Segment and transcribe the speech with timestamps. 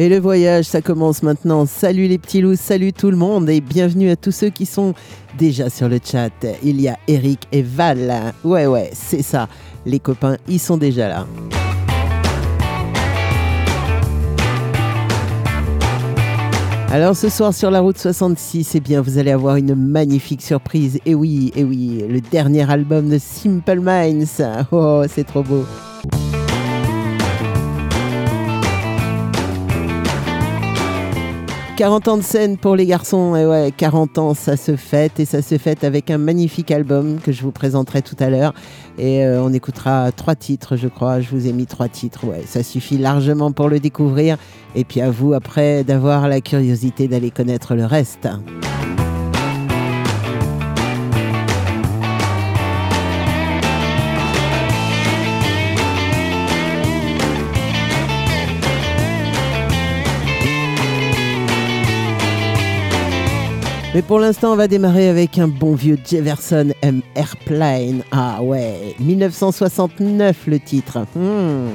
[0.00, 1.66] Et le voyage, ça commence maintenant.
[1.66, 4.94] Salut les petits loups, salut tout le monde et bienvenue à tous ceux qui sont
[5.36, 6.30] déjà sur le chat.
[6.62, 8.32] Il y a Eric et Val.
[8.42, 9.46] Ouais, ouais, c'est ça.
[9.84, 11.26] Les copains, ils sont déjà là.
[16.90, 20.98] Alors ce soir sur la route 66, eh bien vous allez avoir une magnifique surprise.
[21.04, 24.42] Et oui, et oui, le dernier album de Simple Minds.
[24.72, 25.66] Oh, c'est trop beau.
[31.80, 35.40] 40 ans de scène pour les garçons, ouais, 40 ans, ça se fête, et ça
[35.40, 38.52] se fête avec un magnifique album que je vous présenterai tout à l'heure.
[38.98, 41.22] Et euh, on écoutera trois titres, je crois.
[41.22, 44.36] Je vous ai mis trois titres, ouais, ça suffit largement pour le découvrir.
[44.74, 48.28] Et puis à vous, après, d'avoir la curiosité d'aller connaître le reste.
[63.92, 68.04] Mais pour l'instant, on va démarrer avec un bon vieux Jefferson M Airplane.
[68.12, 71.06] Ah ouais, 1969 le titre.
[71.16, 71.70] Hmm.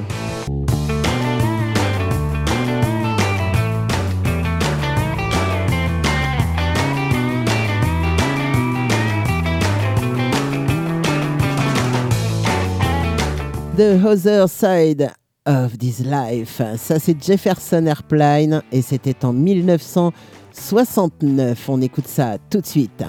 [13.76, 15.10] The Other Side
[15.44, 16.62] of This Life.
[16.78, 20.45] Ça, c'est Jefferson Airplane et c'était en 1969.
[20.58, 21.68] 69.
[21.68, 23.02] On écoute ça tout de suite.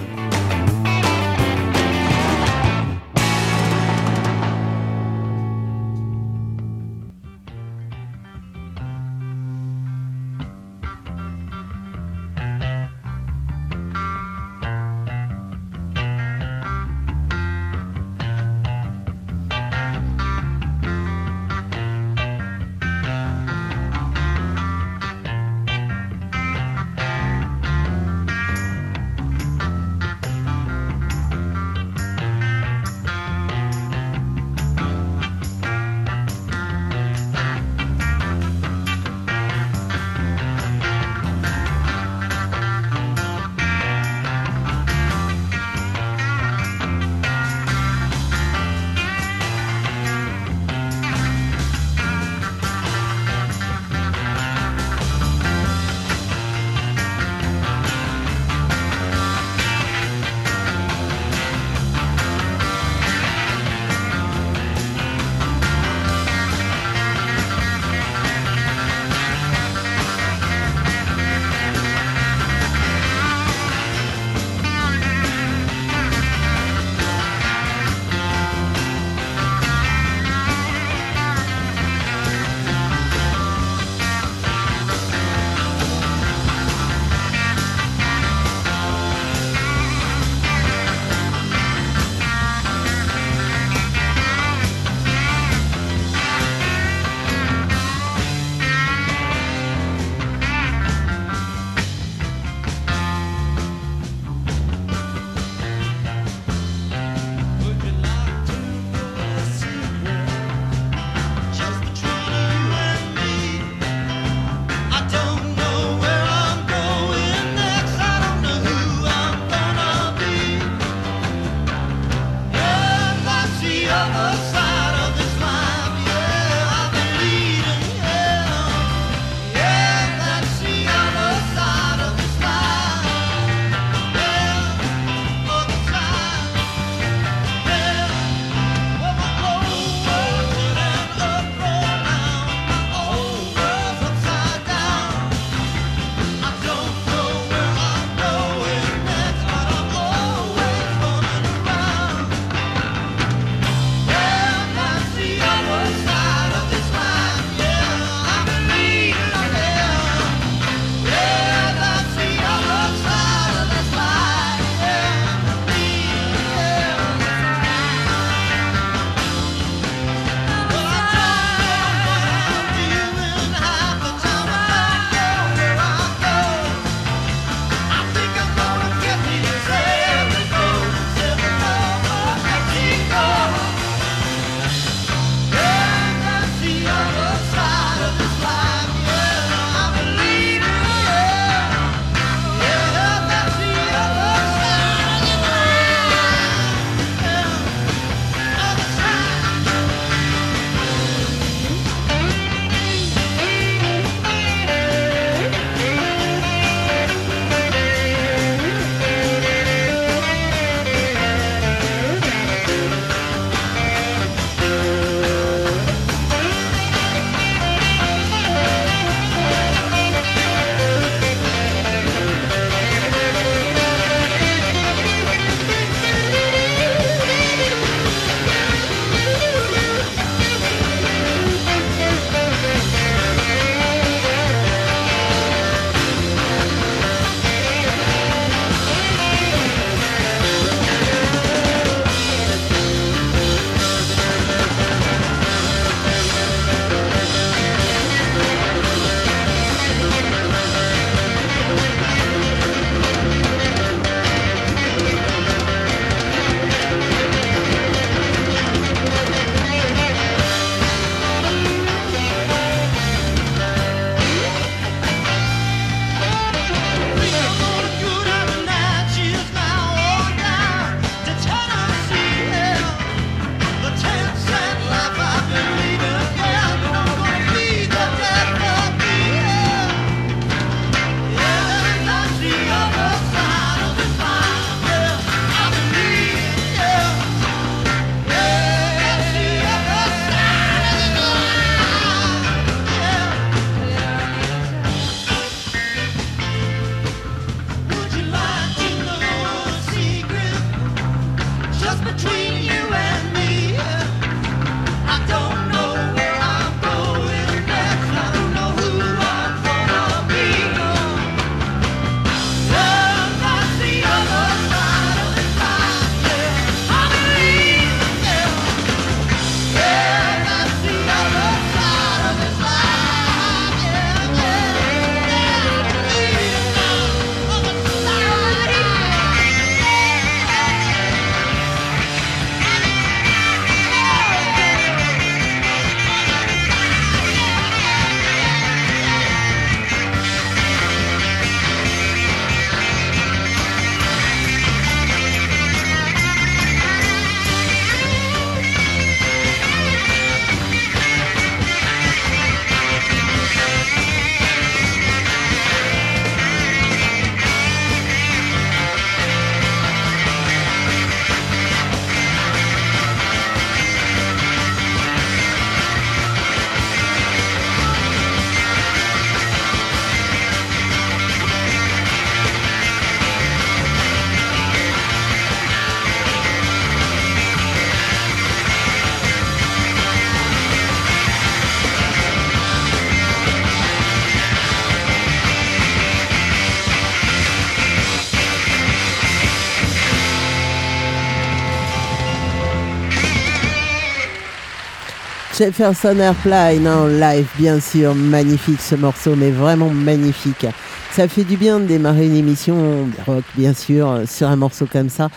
[395.57, 400.68] Jefferson Airplane en live, bien sûr, magnifique ce morceau, mais vraiment magnifique.
[401.14, 405.09] Ça fait du bien de démarrer une émission rock, bien sûr, sur un morceau comme
[405.09, 405.30] ça.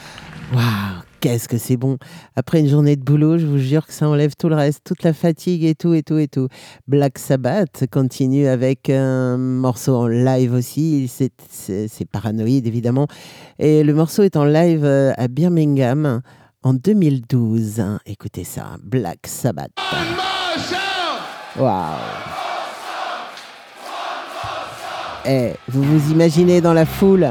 [0.52, 1.96] Waouh, qu'est-ce que c'est bon.
[2.36, 5.04] Après une journée de boulot, je vous jure que ça enlève tout le reste, toute
[5.04, 6.48] la fatigue et tout, et tout, et tout.
[6.86, 11.08] Black Sabbath continue avec un morceau en live aussi.
[11.08, 13.06] C'est paranoïde, évidemment.
[13.58, 16.20] Et le morceau est en live euh, à Birmingham
[16.62, 17.82] en 2012.
[18.06, 19.70] Écoutez ça, Black Sabbath.
[21.58, 21.96] Waouh.
[25.26, 27.28] Eh, vous vous imaginez dans la foule?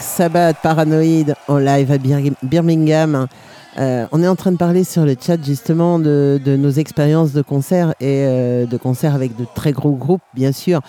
[0.00, 1.98] Sabbath Paranoid en live à
[2.42, 3.26] Birmingham.
[3.78, 7.42] Euh, on est en train de parler sur le chat justement de, nos expériences de
[7.42, 10.82] concert et euh, de concert avec de très gros groupes, bien sûr.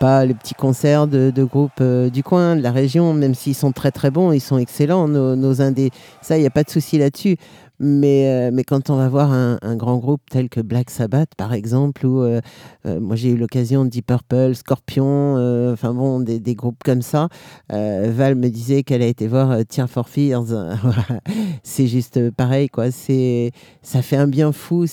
[0.00, 3.54] pas les petits concerts de, de groupes euh, du coin, de la région, même s'ils
[3.54, 5.90] sont très très bons, ils sont excellents, nos, nos indés.
[6.22, 7.36] Ça, il n'y a pas de souci là-dessus.
[7.80, 11.52] Mais, euh, mais quand on va voir un, grand groupe tel que Black Sabbath, par
[11.52, 12.40] exemple, ou euh,
[12.86, 15.36] euh, moi j'ai eu l'occasion de Deep Purple, Scorpion,
[15.72, 17.28] enfin bon, des, des groupes comme ça,
[17.70, 20.46] Val me disait qu'elle a été voir Tear for Fears.
[21.62, 22.90] C'est juste pareil, quoi.
[22.90, 24.86] Ça fait un bien fou.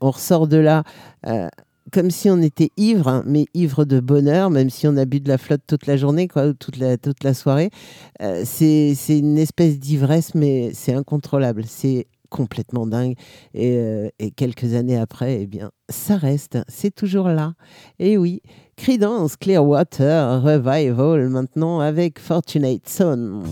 [0.00, 0.84] On ressort de là.
[1.92, 5.20] comme si on était ivre, hein, mais ivre de bonheur, même si on a bu
[5.20, 7.70] de la flotte toute la journée, quoi, ou toute la, toute la soirée.
[8.22, 11.64] Euh, c'est une espèce d'ivresse, mais c'est incontrôlable.
[11.66, 13.14] C'est complètement dingue.
[13.52, 16.58] Et, euh, et quelques années après, eh bien, ça reste.
[16.68, 17.52] C'est toujours là.
[17.98, 18.40] Et oui,
[18.76, 23.42] Creedence Clearwater Revival maintenant avec Fortunate Son.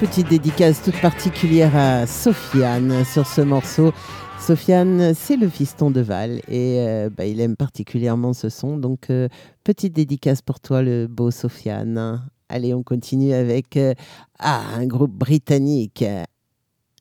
[0.00, 3.92] Petite dédicace toute particulière à Sofiane sur ce morceau.
[4.38, 8.76] Sofiane, c'est le fiston de Val et euh, bah, il aime particulièrement ce son.
[8.76, 9.28] Donc, euh,
[9.64, 12.22] petite dédicace pour toi, le beau Sofiane.
[12.50, 13.94] Allez, on continue avec euh,
[14.38, 16.04] ah, un groupe britannique,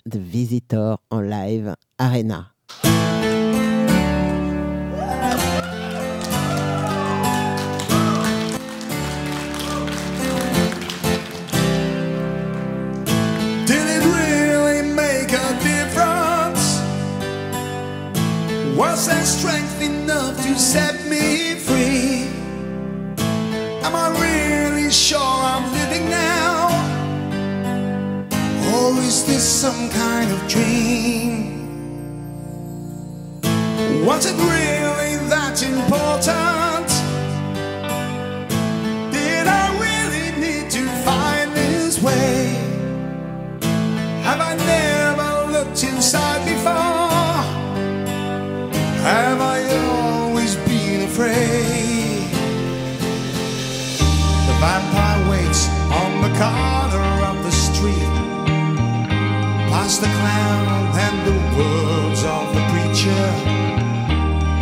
[0.09, 2.54] The Visitor en live, Arena.
[18.75, 22.27] Was there strength enough to set me free?
[23.85, 26.67] Am I really sure I'm living now?
[28.73, 31.55] Or is this some kind of dream?
[34.05, 36.89] Was it really that important?
[39.13, 42.47] Did I really need to find this way?
[44.23, 46.34] Have I never looked inside?
[49.05, 52.25] Have I always been afraid?
[54.47, 58.15] The vampire waits on the corner of the street.
[59.69, 63.25] Past the clown and the words of the preacher.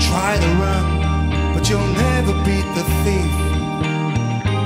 [0.10, 3.36] Try to run, but you'll never beat the thief.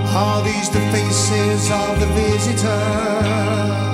[0.10, 3.87] Are these the faces of the visitor?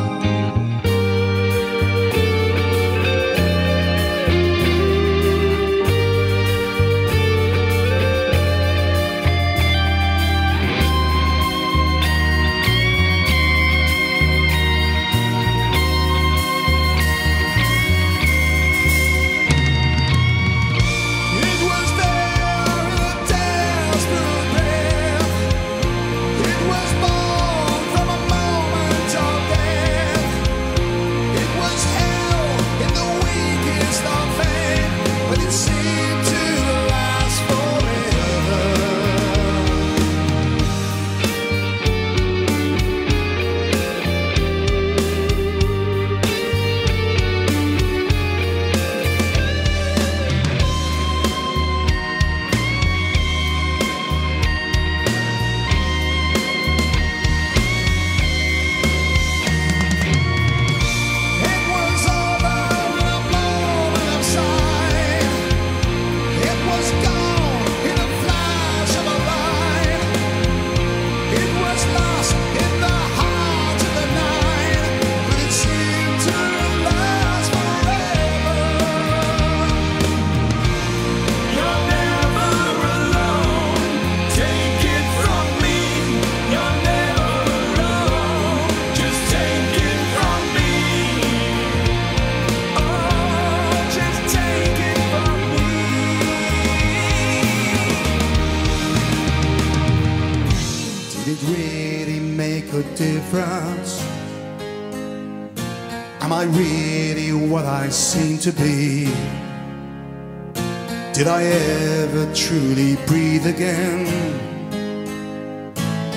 [111.24, 114.06] Did I ever truly breathe again?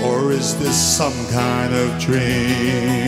[0.02, 3.05] Or is this some kind of dream?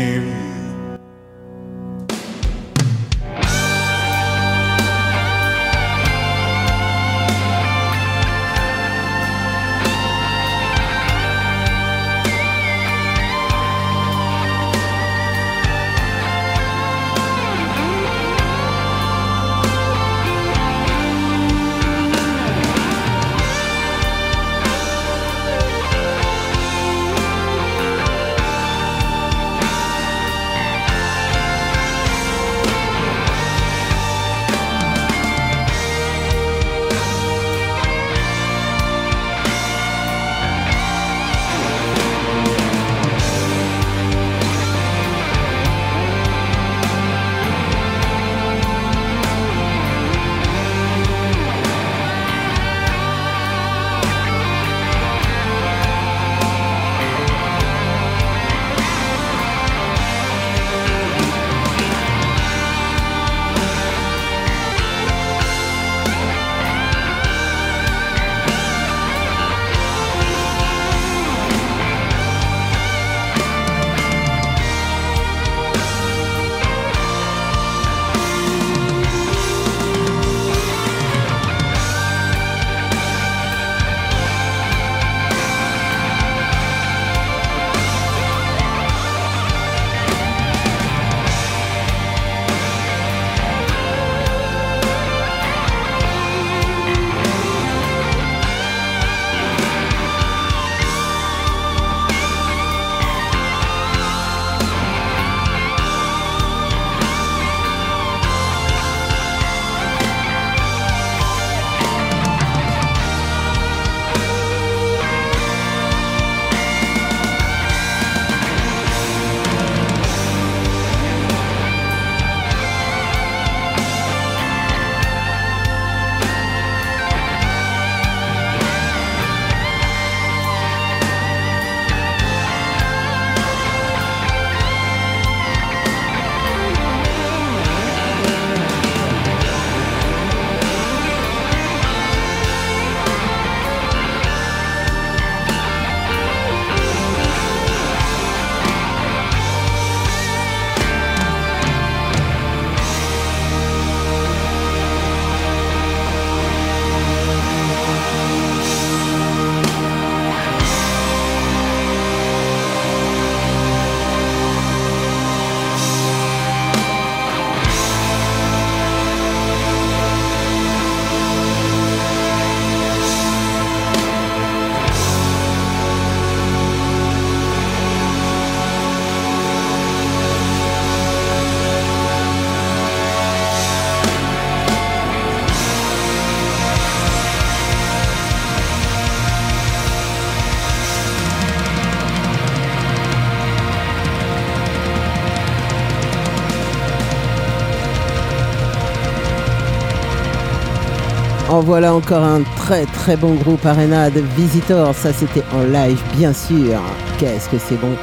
[201.61, 204.95] Voilà encore un très très bon groupe Arena de Visitors.
[204.95, 206.81] Ça c'était en live bien sûr.
[207.19, 207.95] Qu'est-ce que c'est bon.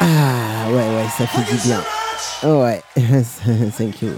[0.00, 1.80] Ah ouais ouais ça fait du bien.
[2.44, 2.82] Ouais,
[3.76, 4.10] thank you.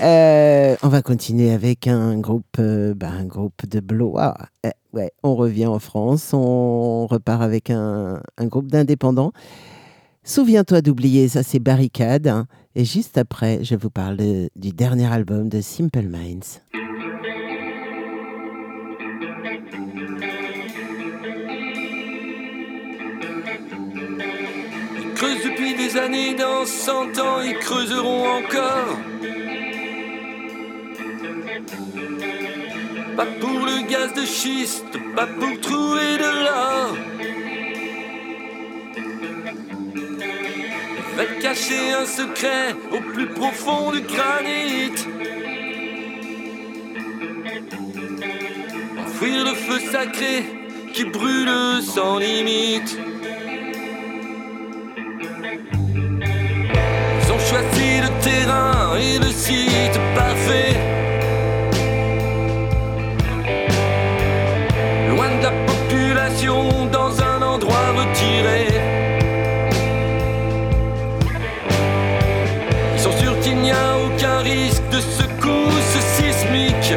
[0.00, 4.34] Euh, on va continuer avec un groupe, euh, bah, un groupe de Blois.
[4.64, 9.32] Eh, ouais, on revient en France, on repart avec un groupe d'indépendants.
[10.30, 12.28] Souviens-toi d'oublier, ça c'est Barricade.
[12.28, 12.46] hein.
[12.76, 14.16] Et juste après, je vous parle
[14.54, 16.62] du dernier album de Simple Minds.
[25.02, 28.98] Ils creusent depuis des années, dans 100 ans, ils creuseront encore.
[33.16, 37.19] Pas pour le gaz de schiste, pas pour trouver de l'or.
[41.20, 44.94] Veulent cacher un secret au plus profond du granit.
[48.98, 50.44] Enfouir le feu sacré
[50.94, 52.96] qui brûle sans limite.
[57.20, 60.76] Ils ont choisi le terrain et le site parfait.
[65.10, 67.19] Loin de la population, dans
[74.42, 76.94] risque de secousse sismique.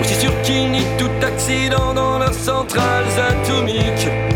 [0.00, 4.27] Aussi sûr qu'il n'y tout accident dans leurs centrales atomiques.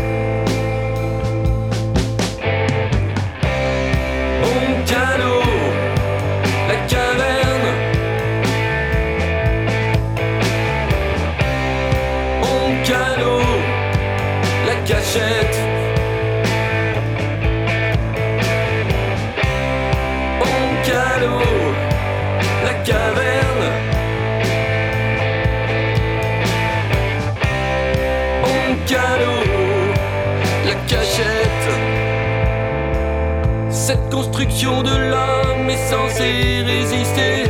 [33.93, 37.43] Cette construction de l'homme est censée résister.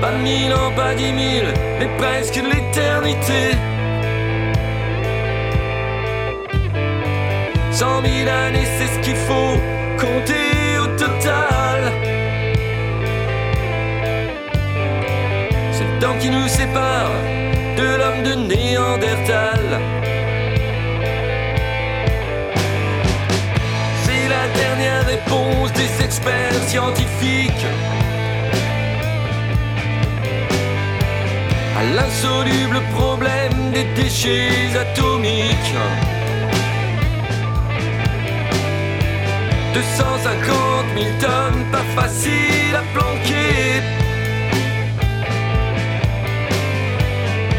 [0.00, 3.42] Pas mille ans, pas dix mille, mais presque l'éternité.
[7.70, 9.54] Cent mille années, c'est ce qu'il faut
[9.96, 11.80] compter au total.
[15.70, 17.12] C'est le temps qui nous sépare
[17.76, 20.01] de l'homme de Néandertal.
[24.54, 27.66] Dernière réponse des experts scientifiques
[31.78, 35.74] à l'insoluble problème des déchets atomiques.
[39.74, 43.80] 250 000 tonnes, pas facile à planquer.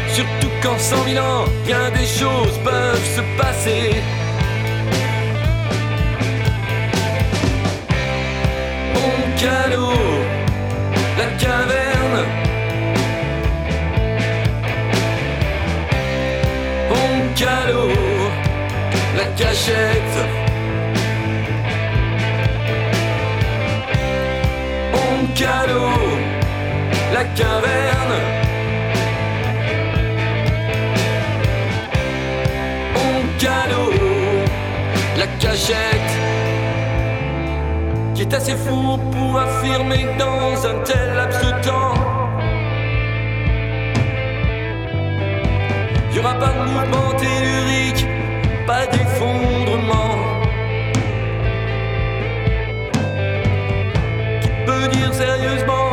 [0.08, 4.23] Surtout qu'en 100 000 ans, bien des choses peuvent se passer.
[9.44, 9.92] Oncalo,
[11.18, 12.22] la caverne.
[16.88, 17.88] Oncalo,
[19.18, 20.22] la cachette.
[24.94, 25.82] Oncalo,
[27.12, 28.20] la caverne.
[32.96, 33.82] Oncalo,
[35.18, 36.03] la cachette.
[38.24, 41.94] Qui est assez fou pour affirmer dans un tel laps de temps.
[46.10, 48.06] Y aura pas de mouvement tellurique,
[48.66, 50.16] pas d'effondrement.
[54.40, 55.83] Qui peut dire sérieusement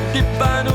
[0.00, 0.69] suffit de mettre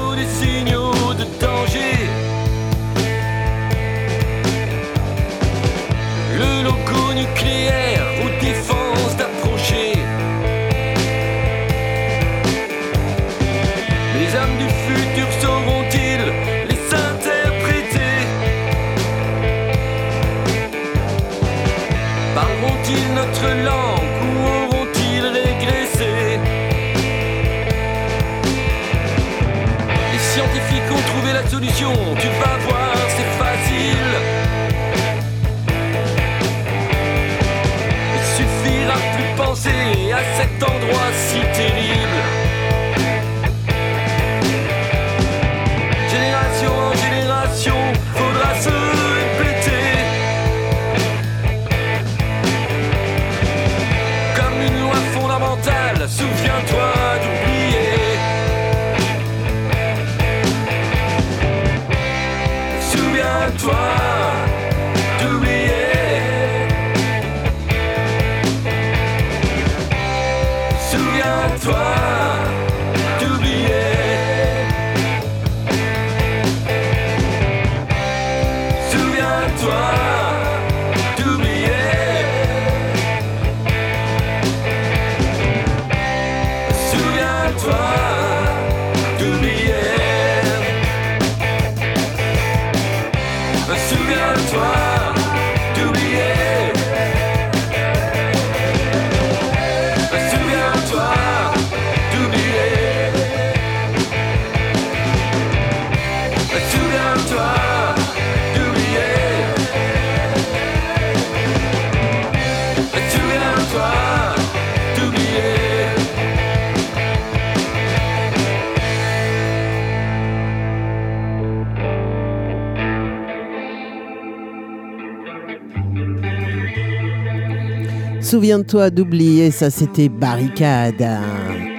[128.35, 131.01] Souviens-toi d'oublier, ça c'était Barricade.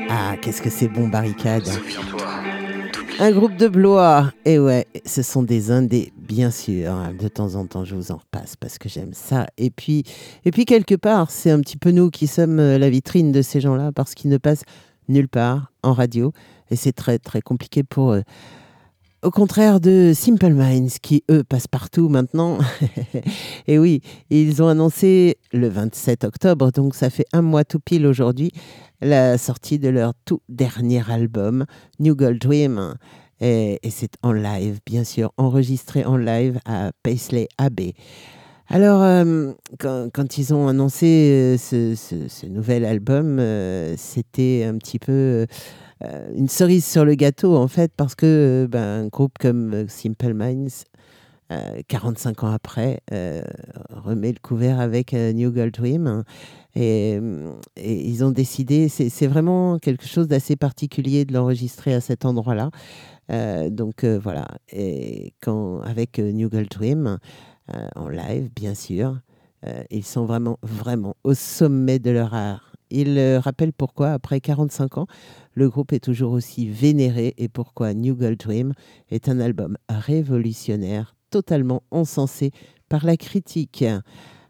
[0.09, 1.69] Ah, qu'est-ce que c'est bon, Barricade.
[3.19, 4.33] Un groupe de Blois.
[4.47, 6.95] Et ouais, ce sont des indés, bien sûr.
[7.21, 9.47] De temps en temps, je vous en repasse parce que j'aime ça.
[9.59, 10.05] Et puis,
[10.47, 13.43] et puis quelque part, c'est un petit peu nous qui sommes euh, la vitrine de
[13.43, 14.65] ces gens-là parce qu'ils ne passent
[15.11, 16.33] nulle part en radio.
[16.71, 18.23] Et c'est très, très compliqué pour eux.
[19.23, 22.59] Au contraire de Simple Minds, qui eux passent partout maintenant.
[23.67, 28.07] et oui, ils ont annoncé le 27 octobre, donc ça fait un mois tout pile
[28.07, 28.53] aujourd'hui,
[29.01, 31.65] la sortie de leur tout dernier album,
[31.99, 32.95] New Gold Dream.
[33.41, 37.95] Et, c'est en live, bien sûr, enregistré en live à Paisley Abbey.
[38.69, 45.47] Alors, euh, quand, ils ont annoncé euh, ce, nouvel album, euh, c'était un petit peu
[46.03, 48.27] une cerise sur le gâteau, en fait, parce que
[48.65, 50.85] euh, ben, un groupe comme euh, Simple Minds,
[51.53, 53.41] euh, 45 ans après, euh,
[53.91, 56.25] remet le couvert avec euh, New Gold Dream.
[56.75, 62.25] Et, euh, ils ont décidé, c'est vraiment quelque chose d'assez particulier de l'enregistrer à cet
[62.25, 62.71] endroit-là.
[63.31, 67.19] Euh, donc euh, voilà, et quand, avec euh, New Gold Dream,
[67.75, 69.19] euh, en live, bien sûr,
[69.67, 72.76] euh, ils sont vraiment, vraiment au sommet de leur art.
[72.91, 75.07] Ils euh, rappellent pourquoi, après 45 ans,
[75.55, 78.73] le groupe est toujours aussi vénéré et pourquoi New Gold Dream
[79.11, 82.53] est un album révolutionnaire, totalement encensé
[82.89, 83.85] par la critique.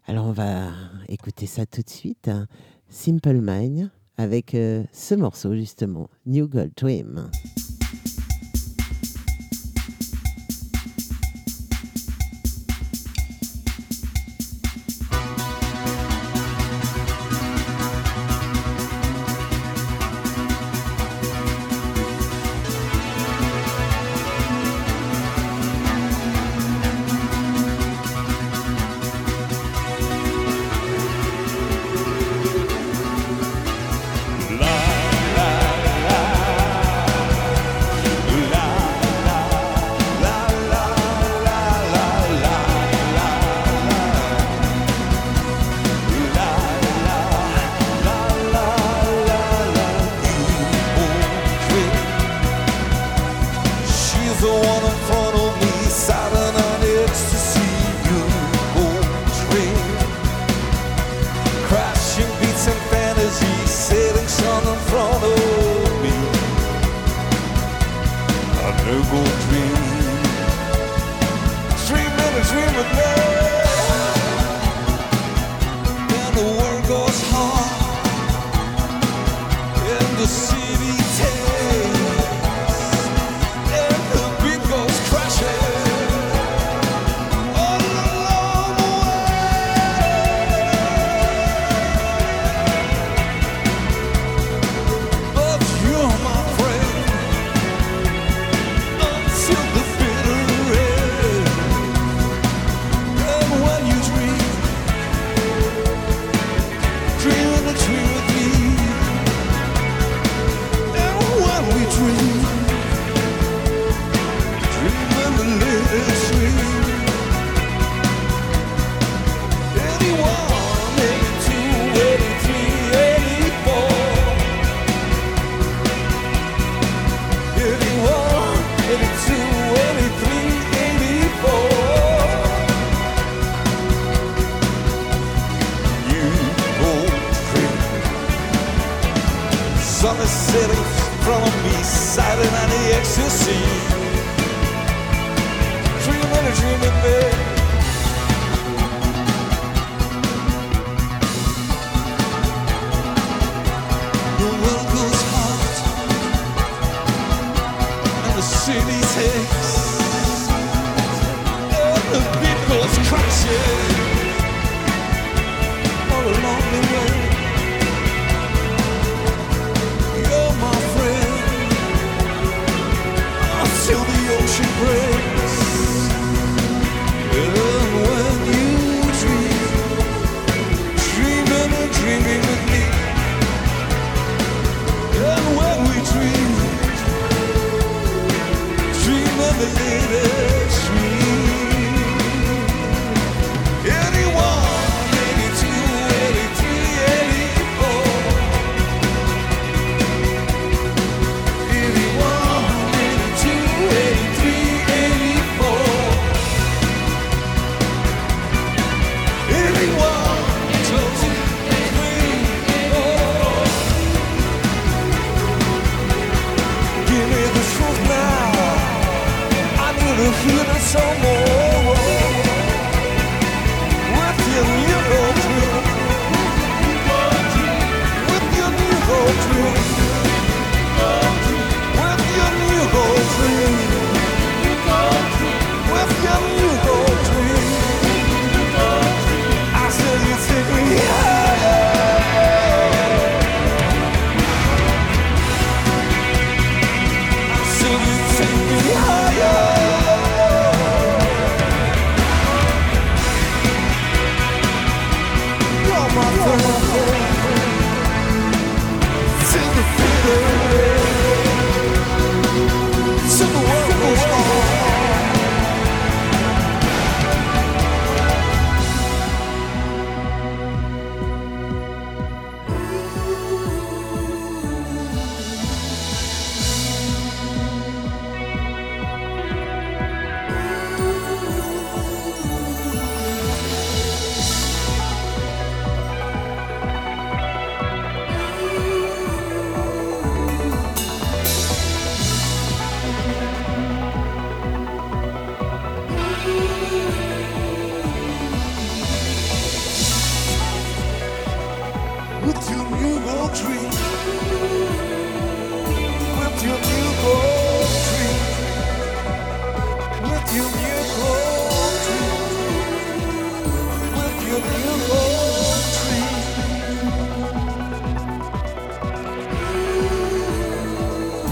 [0.07, 0.69] Alors on va
[1.09, 2.29] écouter ça tout de suite.
[2.29, 2.47] hein.
[2.89, 7.29] Simple Mind avec euh, ce morceau justement, New Gold Dream.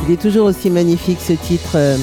[0.06, 1.96] Il est toujours aussi magnifique ce titre, euh,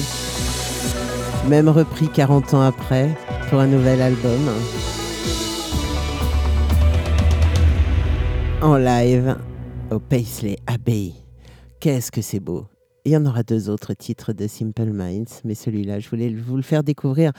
[1.48, 3.08] même repris 40 ans après
[3.48, 4.40] pour un nouvel album.
[8.60, 9.36] En live
[9.92, 11.12] au Paisley Abbey.
[11.78, 12.66] Qu'est-ce que c'est beau!
[13.04, 16.56] Il y en aura deux autres titres de Simple Minds, mais celui-là, je voulais vous
[16.56, 17.30] le faire découvrir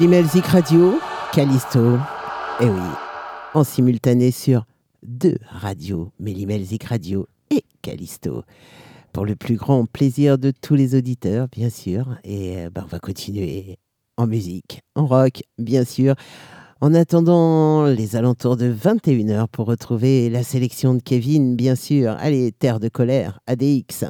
[0.00, 0.98] Mélimelzik Radio,
[1.30, 1.98] Callisto,
[2.58, 2.80] et oui,
[3.52, 4.64] en simultané sur
[5.02, 8.44] deux radios, Mélimelzik Radio et Callisto.
[9.12, 12.16] Pour le plus grand plaisir de tous les auditeurs, bien sûr.
[12.24, 13.76] Et euh, ben, on va continuer
[14.16, 16.14] en musique, en rock, bien sûr.
[16.80, 22.12] En attendant les alentours de 21h pour retrouver la sélection de Kevin, bien sûr.
[22.18, 24.06] Allez, Terre de colère, ADX.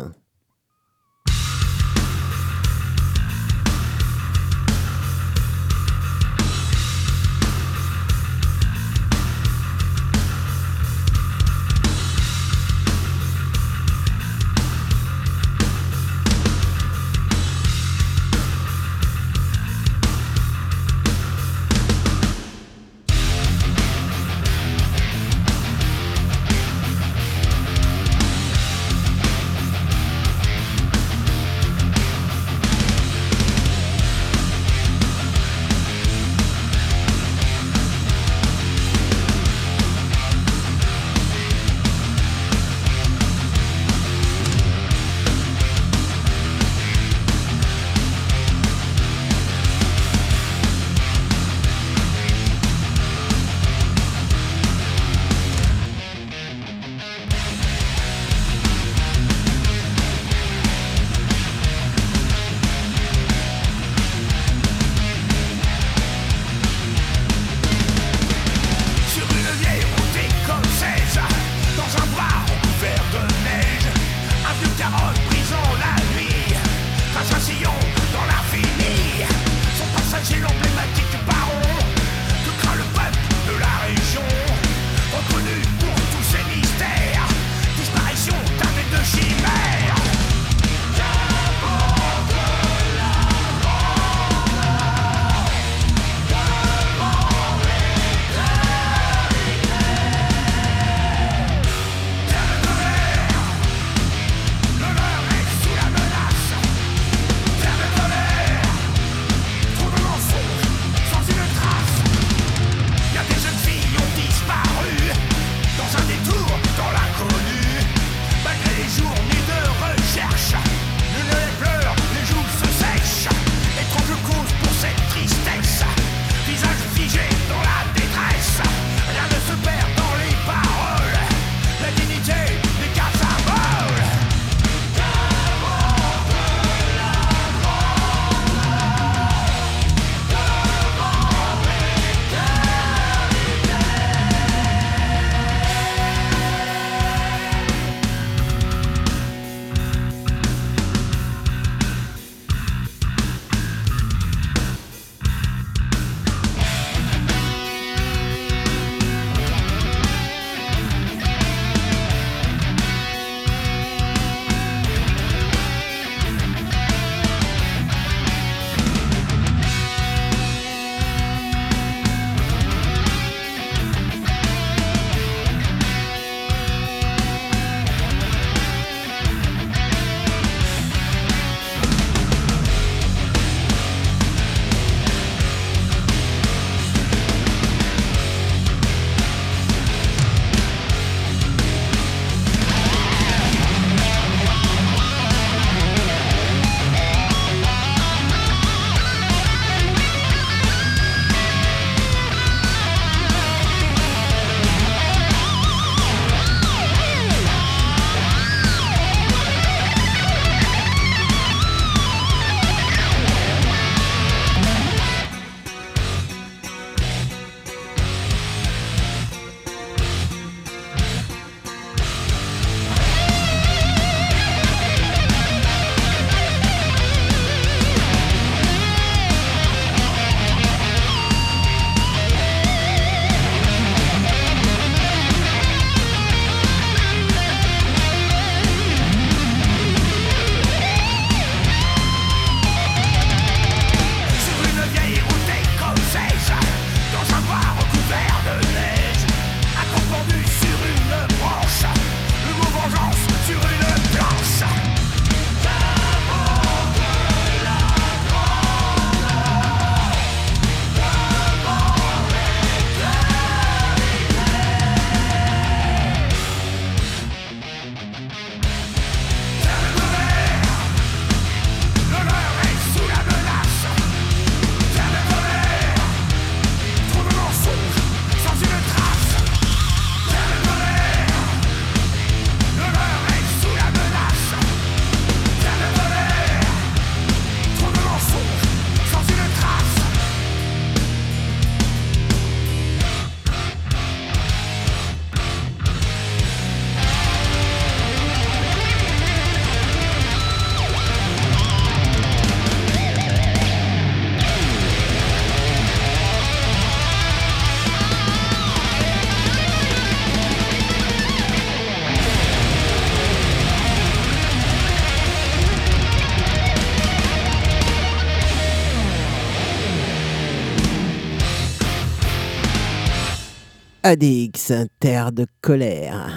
[324.10, 326.28] ADX, terre de colère.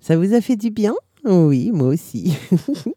[0.00, 0.94] Ça vous a fait du bien?
[1.24, 2.36] Oui, moi aussi.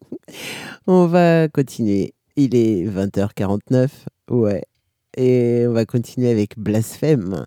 [0.88, 2.15] on va continuer.
[2.36, 3.88] Il est 20h49.
[4.30, 4.63] Ouais.
[5.15, 7.45] Et on va continuer avec Blasphème.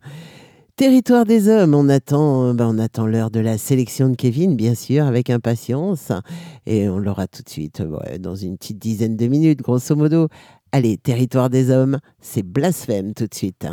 [0.77, 5.05] Territoire des hommes, on attend, ben, attend l'heure de la sélection de Kevin, bien sûr,
[5.05, 6.11] avec impatience.
[6.65, 7.83] Et on l'aura tout de suite,
[8.19, 10.29] dans une petite dizaine de minutes, grosso modo.
[10.73, 13.67] Allez, Territoire des hommes, c'est Blasphème tout de suite.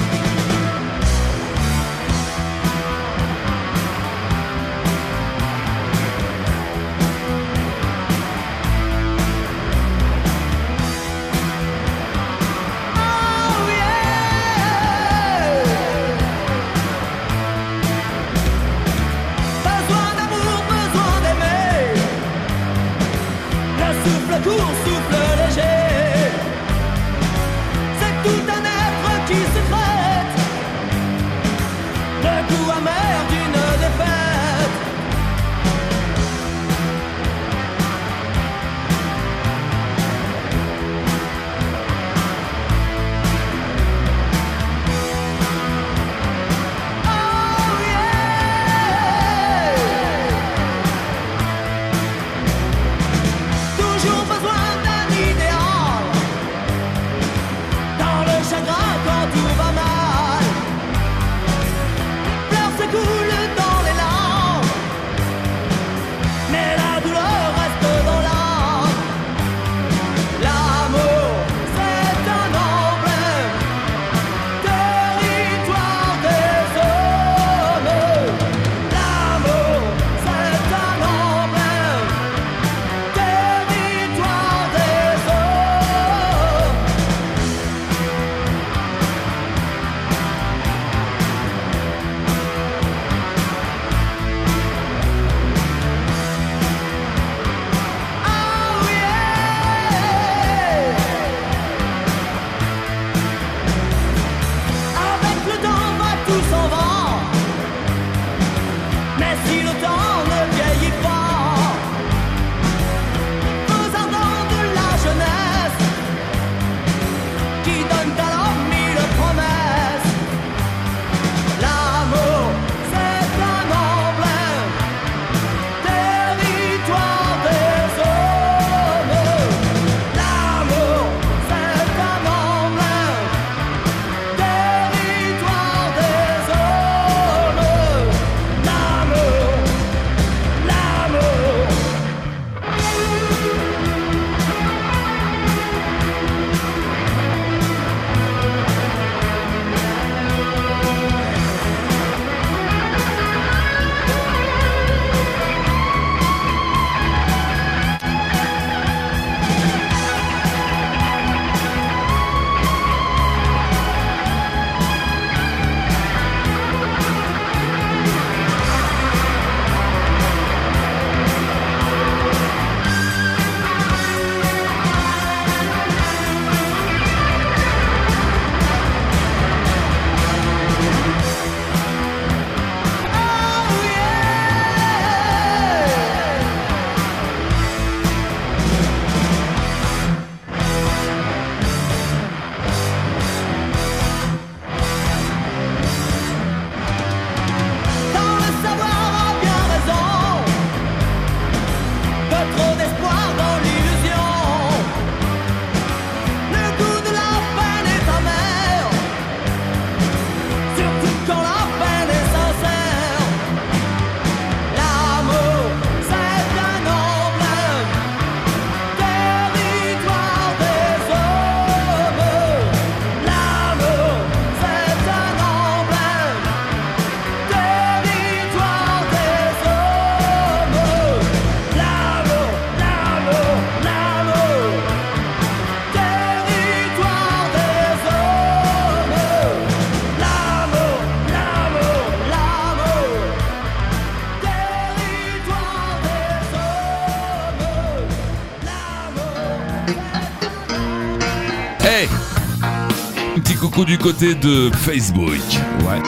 [253.74, 255.42] Coucou du côté de Facebook.
[255.80, 256.00] Ouais.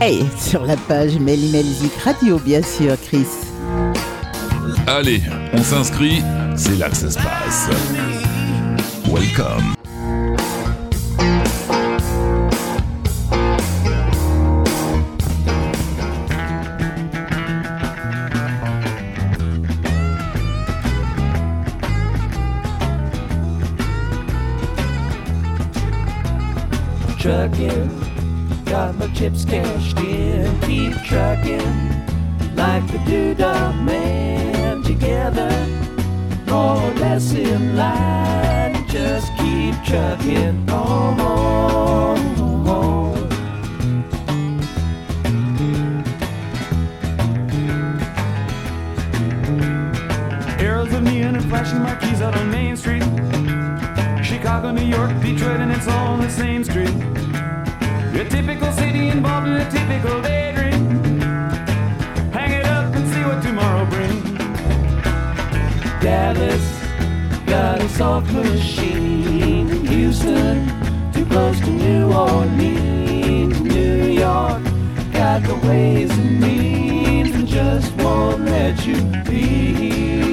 [0.00, 3.26] Hey, sur la page Melly Melzik Radio, bien sûr, Chris.
[4.86, 5.20] Allez,
[5.52, 6.22] on s'inscrit,
[6.54, 7.68] c'est là que ça se passe.
[9.12, 9.79] Welcome.
[29.14, 31.60] Chips cashed in, keep trucking.
[32.56, 35.50] Like the doodah man together,
[36.46, 38.86] more or less in line.
[38.88, 41.20] Just keep trucking on.
[41.20, 42.18] on,
[42.68, 43.16] on.
[50.58, 53.04] Arrows of neon and flashing marquees out on Main Street.
[54.24, 56.90] Chicago, New York, Detroit, and it's all on the same street.
[58.20, 58.69] A typical
[59.20, 61.20] involved in a typical daydream.
[62.32, 64.24] Hang it up and see what tomorrow brings.
[66.02, 66.66] Dallas
[67.44, 69.68] got a soft machine.
[69.88, 70.56] Houston,
[71.12, 73.60] too close to New Orleans.
[73.60, 74.62] New York
[75.12, 80.29] got the ways and means and just won't let you be.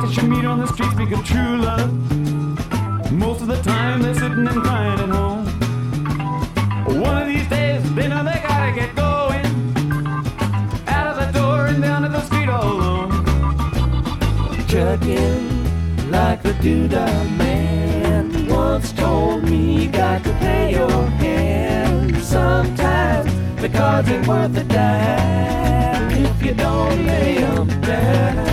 [0.00, 1.92] That you meet on the street speak of true love.
[3.12, 5.44] Most of the time they're sitting and crying at home.
[7.02, 9.44] One of these days they know they gotta get going.
[10.88, 13.10] Out of the door and down to the street all alone.
[14.68, 22.16] Trucking like the doodah man once told me you got to pay your hand.
[22.24, 23.30] Sometimes
[23.60, 28.49] the cards ain't worth a dime if you don't lay 'em down.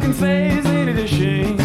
[0.00, 1.56] Can say is it a shame?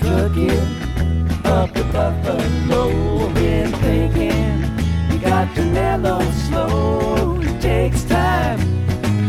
[0.00, 4.62] Trucking up the buffalo, been thinking
[5.10, 7.40] you got to mellow slow.
[7.40, 8.58] It takes time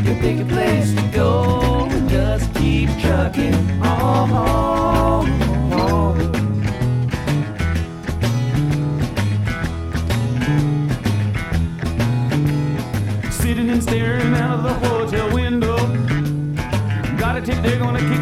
[0.03, 5.10] to pick a place to go and just keep trucking on.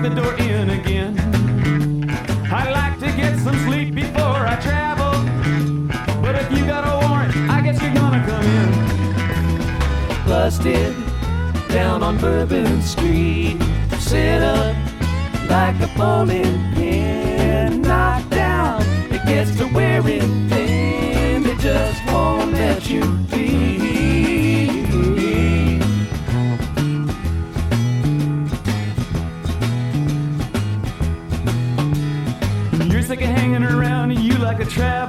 [0.10, 1.20] The door in again.
[2.52, 5.14] I'd like to get some sleep before I travel.
[6.22, 10.26] But if you got a warrant, I guess you're gonna come in.
[10.26, 10.96] busted
[11.70, 13.58] down on Bourbon Street.
[14.00, 14.76] Sit up
[15.50, 18.82] like a bowling pin, knocked down.
[19.12, 21.44] It gets to wearing thin.
[21.44, 23.99] They just won't let you be.
[34.80, 35.09] Travel.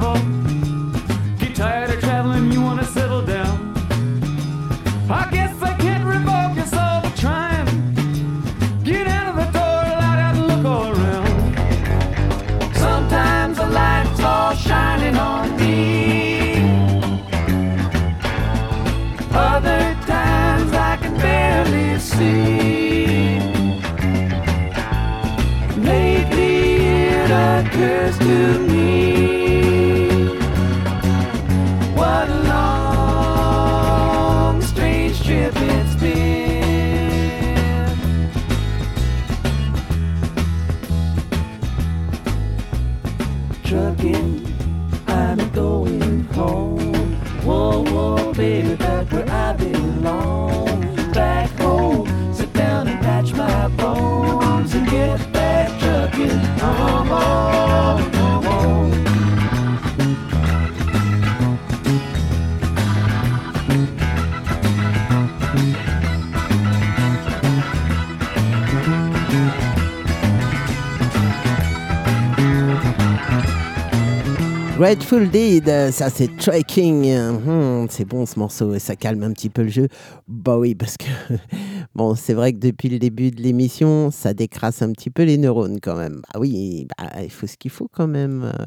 [74.90, 77.16] Grateful Dead, ça c'est Trekking.
[77.16, 79.86] Hum, c'est bon ce morceau et ça calme un petit peu le jeu.
[80.26, 81.04] Bah oui, parce que
[81.94, 85.38] bon, c'est vrai que depuis le début de l'émission, ça décrasse un petit peu les
[85.38, 86.22] neurones quand même.
[86.34, 88.42] Bah oui, bah, il faut ce qu'il faut quand même.
[88.52, 88.64] euh,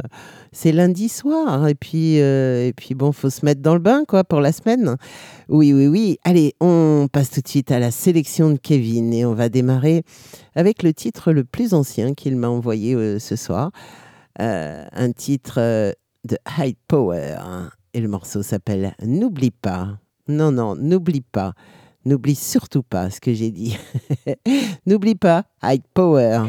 [0.53, 4.05] C'est lundi soir et puis euh, et puis bon, faut se mettre dans le bain
[4.07, 4.95] quoi pour la semaine.
[5.49, 6.19] Oui, oui, oui.
[6.24, 10.03] Allez, on passe tout de suite à la sélection de Kevin et on va démarrer
[10.55, 13.71] avec le titre le plus ancien qu'il m'a envoyé euh, ce soir.
[14.41, 15.59] Euh, un titre
[16.24, 17.38] de High Power.
[17.93, 19.99] Et le morceau s'appelle N'oublie pas.
[20.28, 21.53] Non, non, n'oublie pas.
[22.05, 23.78] N'oublie surtout pas ce que j'ai dit.
[24.86, 26.47] n'oublie pas High Power.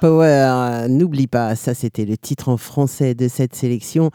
[0.00, 4.10] Power, n'oublie pas, ça c'était le titre en français de cette sélection.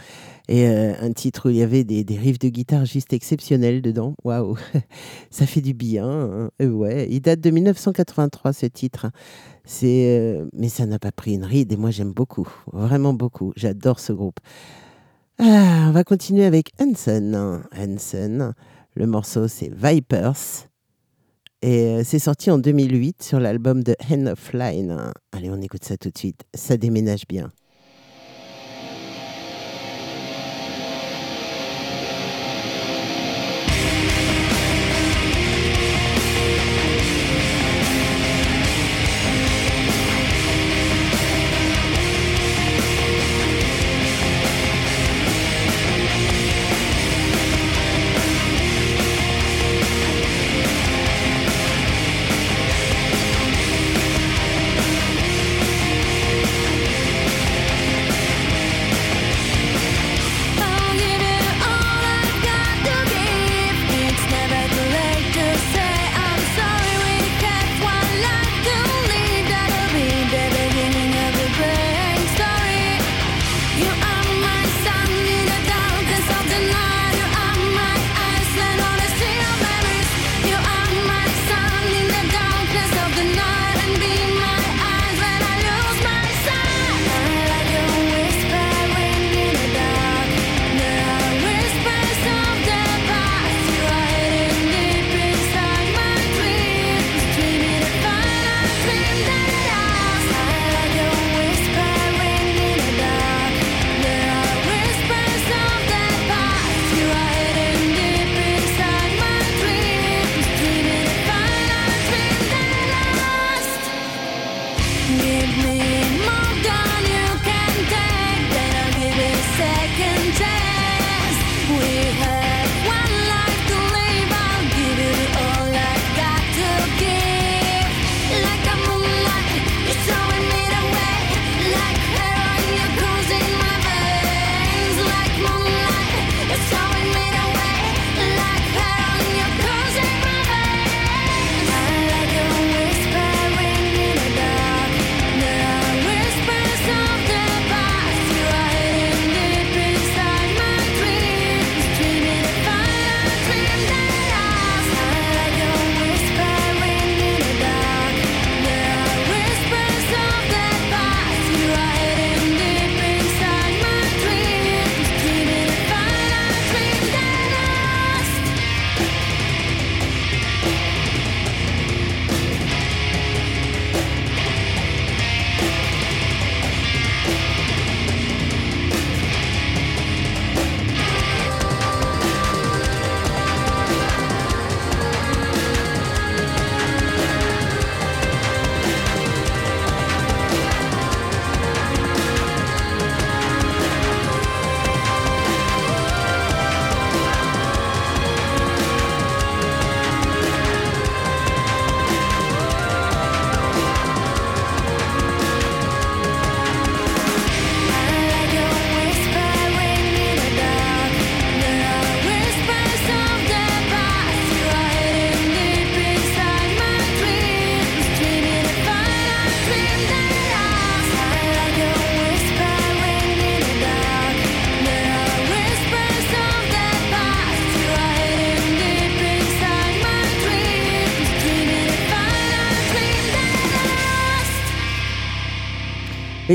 [0.47, 3.81] Et euh, un titre où il y avait des, des riffs de guitare juste exceptionnels
[3.81, 4.13] dedans.
[4.23, 4.57] Waouh,
[5.31, 6.07] ça fait du bien.
[6.07, 6.49] hein.
[6.61, 9.07] Euh, ouais, il date de 1983 ce titre.
[9.63, 13.53] C'est, euh, mais ça n'a pas pris une ride et moi j'aime beaucoup, vraiment beaucoup.
[13.55, 14.39] J'adore ce groupe.
[15.39, 17.61] Ah, on va continuer avec Hanson.
[17.75, 18.53] Hanson,
[18.95, 20.67] le morceau c'est Vipers.
[21.65, 24.95] Et euh, c'est sorti en 2008 sur l'album de Hand of Line.
[25.31, 26.43] Allez, on écoute ça tout de suite.
[26.53, 27.51] Ça déménage bien.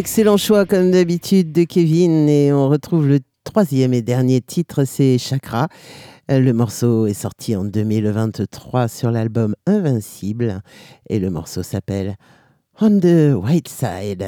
[0.00, 5.18] Excellent choix comme d'habitude de Kevin et on retrouve le troisième et dernier titre, c'est
[5.18, 5.68] Chakra.
[6.30, 10.62] Euh, Le morceau est sorti en 2023 sur l'album Invincible
[11.10, 12.16] et le morceau s'appelle
[12.80, 14.26] On the White Side.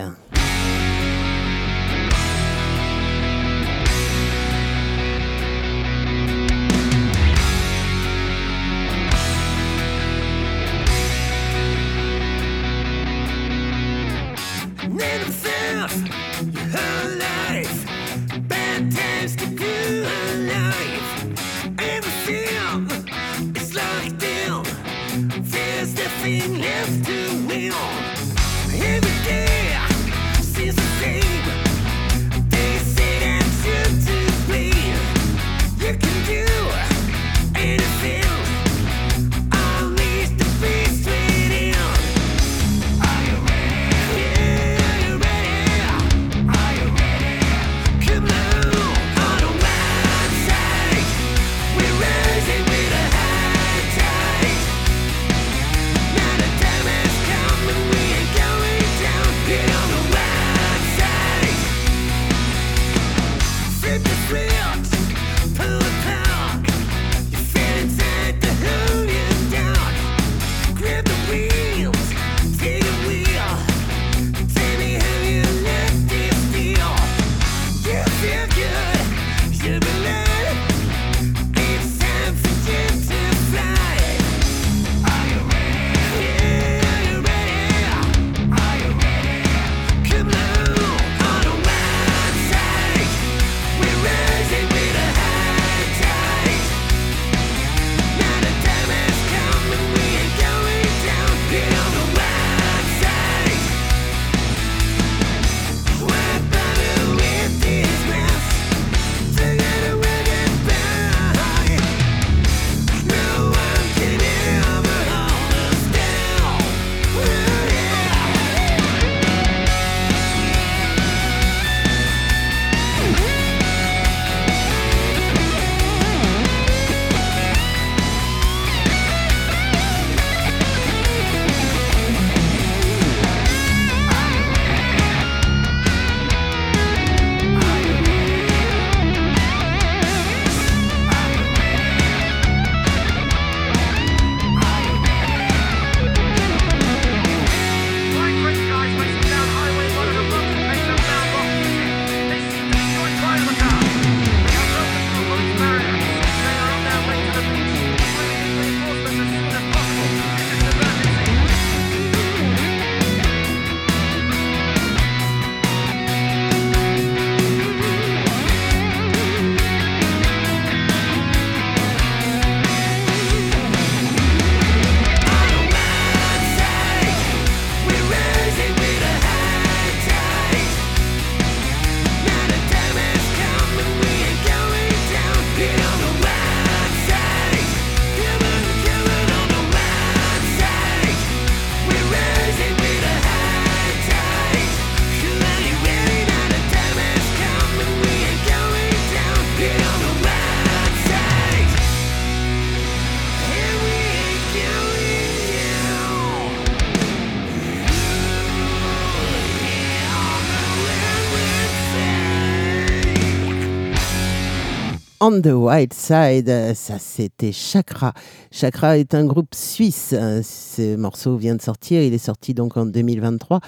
[215.35, 218.13] On the White Side, ça c'était Chakra.
[218.51, 220.11] Chakra est un groupe suisse.
[220.13, 223.61] euh, Ce morceau vient de sortir, il est sorti donc en 2023.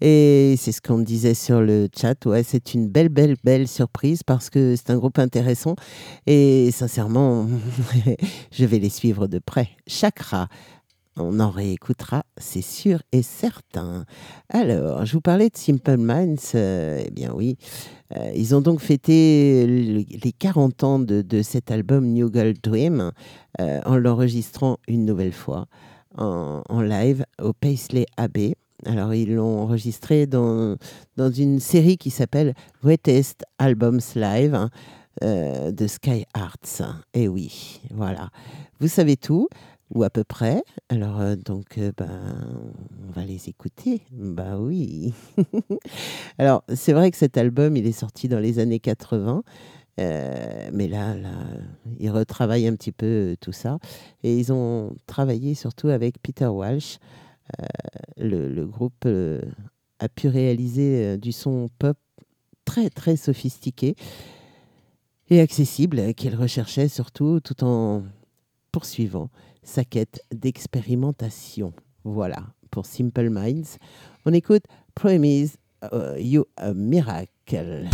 [0.00, 2.24] Et c'est ce qu'on disait sur le chat.
[2.24, 5.74] Ouais, c'est une belle, belle, belle surprise parce que c'est un groupe intéressant.
[6.28, 7.48] Et sincèrement,
[8.52, 9.70] je vais les suivre de près.
[9.88, 10.46] Chakra.
[11.20, 14.04] On en réécoutera, c'est sûr et certain.
[14.50, 16.52] Alors, je vous parlais de Simple Minds.
[16.54, 17.58] euh, eh bien oui,
[18.16, 23.12] euh, ils ont donc fêté le- les 40 ans de, cet album New Girl Dream
[23.60, 25.66] euh, en l'enregistrant une nouvelle fois
[26.16, 28.54] en, live au Paisley Abbey.
[28.86, 30.76] Alors, ils l'ont enregistré dans,
[31.16, 34.68] dans une série qui s'appelle Greatest Albums Live
[35.22, 36.96] euh, de Sky Arts.
[37.14, 38.30] Et oui, voilà.
[38.80, 39.48] Vous savez tout
[39.94, 40.62] ou à peu près.
[40.88, 42.70] Alors, euh, donc, euh, ben,
[43.08, 44.02] on va les écouter.
[44.12, 45.14] Ben, oui.
[46.38, 49.42] Alors, c'est vrai que cet album, il est sorti dans les années 80.
[50.00, 51.32] Euh, mais là, là,
[51.98, 53.78] ils retravaillent un petit peu tout ça.
[54.22, 56.98] Et ils ont travaillé surtout avec Peter Walsh.
[58.18, 59.08] Le, le, groupe
[59.98, 61.96] a pu réaliser du son pop
[62.66, 63.96] très, très sophistiqué
[65.30, 68.02] et accessible qu'il recherchait surtout tout en
[68.70, 69.30] poursuivant
[69.68, 71.72] sa quête d'expérimentation.
[72.02, 73.76] Voilà, pour Simple Minds,
[74.24, 74.64] on écoute
[74.94, 75.58] Promise
[75.92, 77.86] euh, You a Miracle.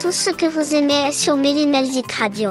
[0.00, 2.50] Tout ce que vous aimez sur Melly Magic Radio.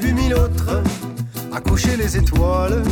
[0.00, 0.82] Bu mille autres,
[1.52, 1.60] à
[1.96, 2.82] les étoiles.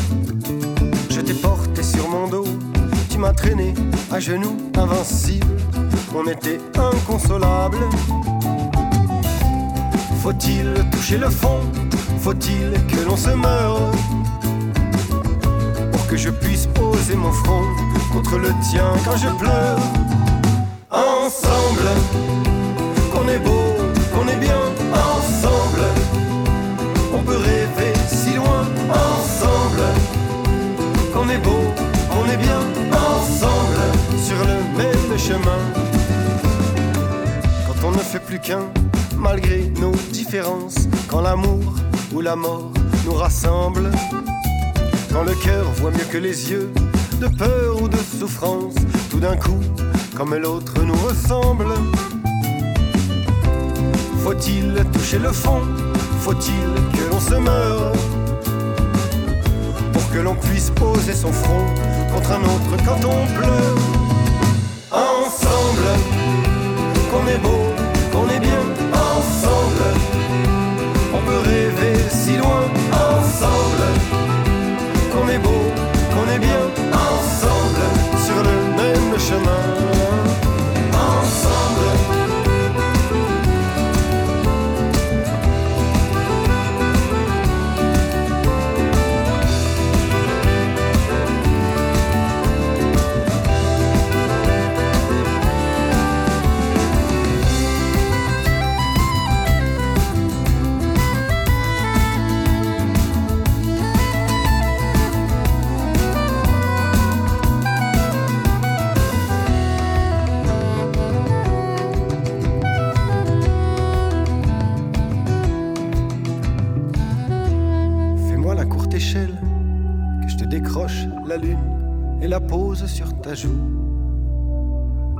[1.10, 2.46] Je t'ai porté sur mon dos,
[3.10, 3.74] tu m'as traîné
[4.12, 5.46] à genoux, invincible.
[6.14, 7.78] On était inconsolable.
[10.22, 11.60] Faut-il toucher le fond?
[12.20, 13.80] Faut-il que l'on se meure?
[15.90, 17.64] Pour que je puisse poser mon front
[18.12, 19.78] contre le tien quand je pleure.
[20.90, 21.88] Ensemble,
[23.12, 23.63] qu'on est beau,
[24.14, 24.60] qu'on est bien,
[24.92, 25.84] ensemble.
[27.12, 29.86] On peut rêver si loin, ensemble.
[31.12, 31.64] Qu'on est beau,
[32.10, 32.60] qu'on est bien,
[32.92, 33.80] ensemble.
[34.22, 35.60] Sur le même chemin.
[37.66, 38.66] Quand on ne fait plus qu'un,
[39.16, 40.88] malgré nos différences.
[41.08, 41.74] Quand l'amour
[42.12, 42.72] ou la mort
[43.04, 43.90] nous rassemble.
[45.12, 46.72] Quand le cœur voit mieux que les yeux,
[47.20, 48.74] de peur ou de souffrance,
[49.10, 49.60] tout d'un coup,
[50.16, 51.66] comme l'autre nous ressemble.
[54.36, 55.60] Faut-il toucher le fond?
[56.18, 57.92] Faut-il que l'on se meure?
[59.92, 61.66] Pour que l'on puisse poser son front
[62.12, 63.78] contre un autre quand on pleure
[64.90, 65.88] Ensemble,
[67.12, 67.62] qu'on est beau,
[68.12, 69.86] qu'on est bien, ensemble.
[71.14, 73.86] On peut rêver si loin, ensemble.
[75.12, 75.62] Qu'on est beau,
[76.12, 77.84] qu'on est bien, ensemble.
[78.26, 79.62] Sur le même chemin,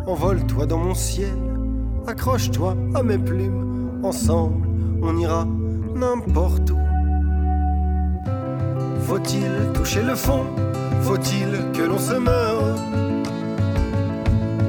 [0.07, 1.35] Envole-toi dans mon ciel,
[2.07, 4.69] accroche-toi à mes plumes, ensemble
[5.05, 5.47] on ira
[5.95, 6.79] n'importe où.
[9.03, 10.45] Faut-il toucher le fond?
[11.03, 12.77] Faut-il que l'on se meure?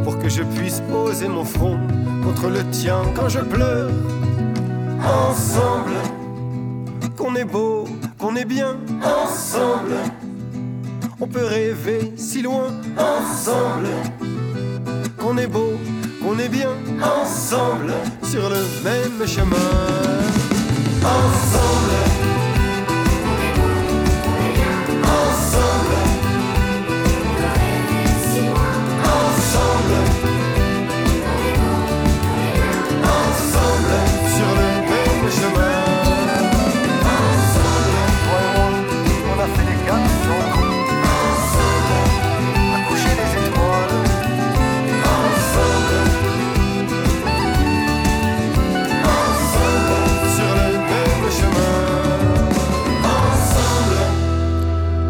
[0.03, 1.80] Pour que je puisse poser mon front
[2.24, 3.90] contre le tien quand je pleure.
[4.99, 5.95] Ensemble.
[7.16, 7.86] Qu'on est beau,
[8.20, 8.76] qu'on est bien.
[9.02, 9.95] Ensemble.
[11.22, 12.68] On peut rêver si loin.
[12.98, 13.88] Ensemble.
[15.26, 15.80] Qu'on est beau,
[16.22, 16.69] qu'on est bien
[17.02, 17.91] ensemble
[18.22, 19.56] sur le même chemin.
[21.02, 22.44] Ensemble.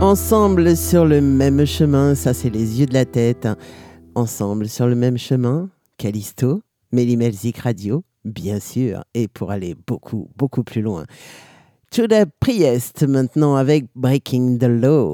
[0.05, 0.77] Ensemble.
[0.77, 3.47] Sur le même chemin, ça c'est les yeux de la tête.
[4.13, 6.61] Ensemble sur le même chemin, Callisto,
[6.91, 11.05] Mélimelzik Radio, bien sûr, et pour aller beaucoup, beaucoup plus loin.
[11.89, 15.13] To the Priest maintenant avec Breaking the Law.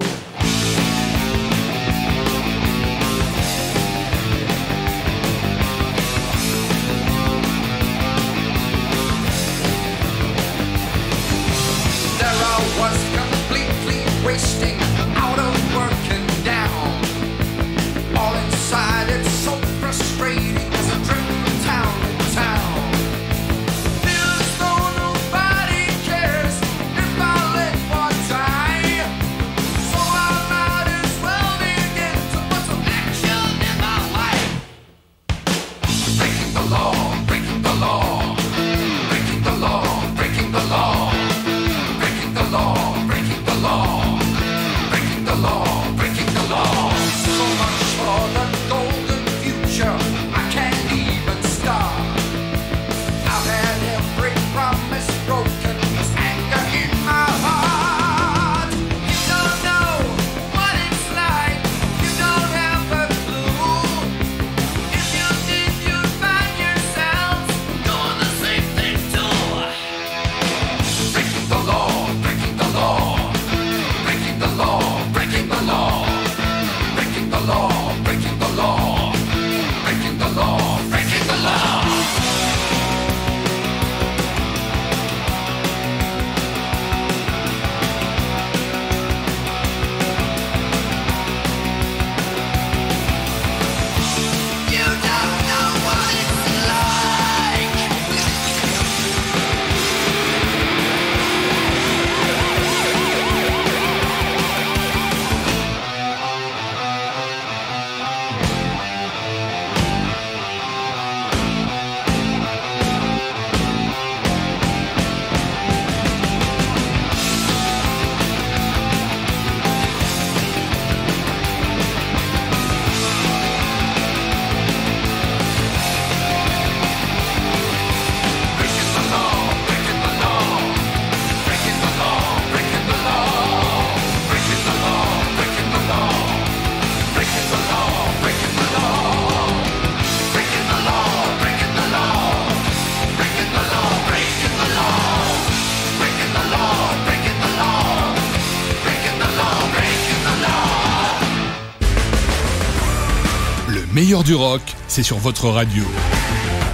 [154.23, 155.83] Du rock, c'est sur votre radio.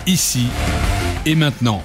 [0.05, 0.47] Ici
[1.25, 1.83] et maintenant.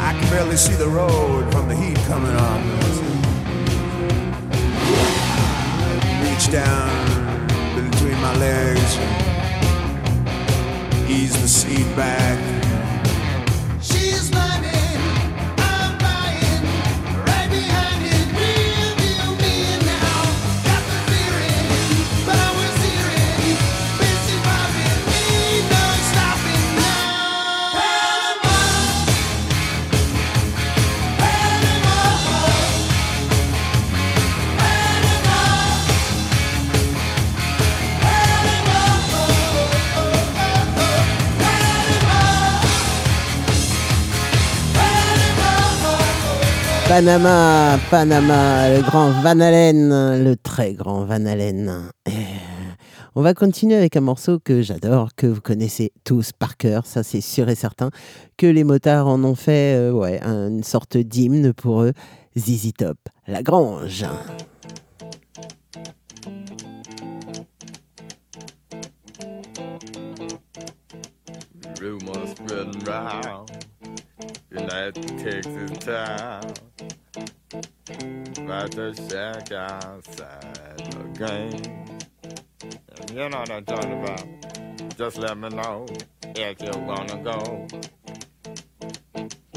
[0.00, 2.62] I can barely see the road from the heat coming on.
[6.22, 6.90] Reach down
[7.74, 8.98] between my legs,
[11.10, 12.61] ease the seat back.
[46.94, 51.90] Panama, Panama, le grand Van Halen, le très grand Van Halen.
[52.04, 52.10] Et
[53.14, 57.02] On va continuer avec un morceau que j'adore, que vous connaissez tous par cœur, ça
[57.02, 57.88] c'est sûr et certain,
[58.36, 61.94] que les motards en ont fait euh, une sorte d'hymne pour eux,
[62.36, 64.04] ZZ Top, La Grange.
[71.80, 73.71] Round
[74.54, 76.52] United Texas town
[78.36, 81.98] about the shack outside the game.
[82.98, 84.26] And you know what I'm talking about.
[84.98, 85.86] Just let me know
[86.22, 87.66] if you wanna go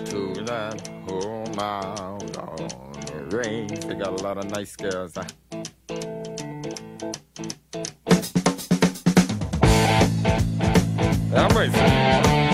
[0.05, 3.81] to that home out on the range.
[3.81, 5.15] They got a lot of nice girls.
[5.15, 5.23] Huh?
[11.35, 12.44] I'm racing.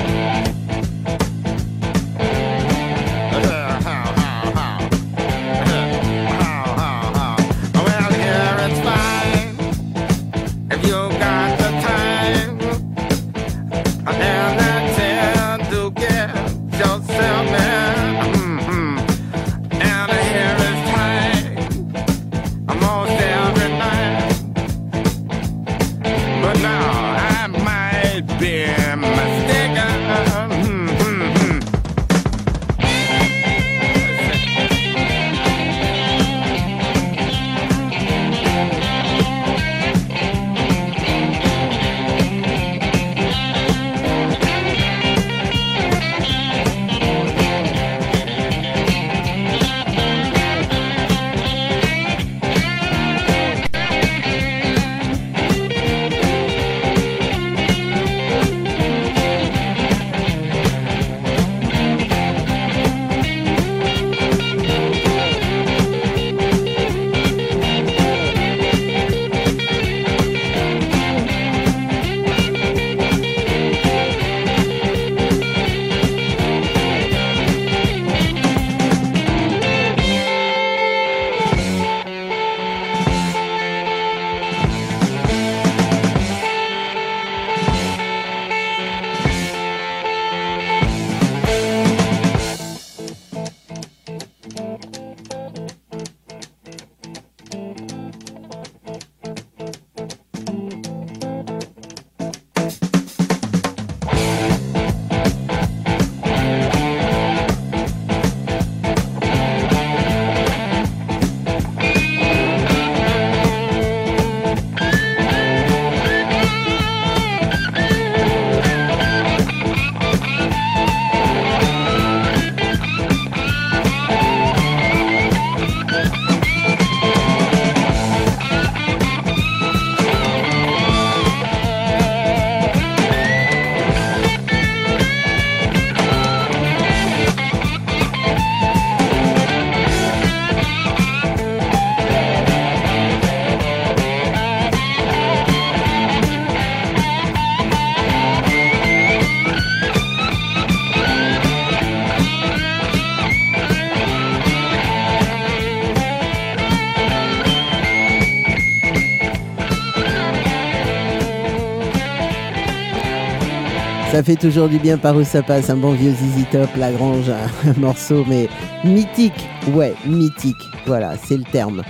[164.36, 167.74] Toujours du bien par où ça passe, un bon vieux ZZ Top, La Grange, un
[167.80, 168.48] morceau, mais
[168.84, 170.56] mythique, ouais, mythique,
[170.86, 171.84] voilà, c'est le terme.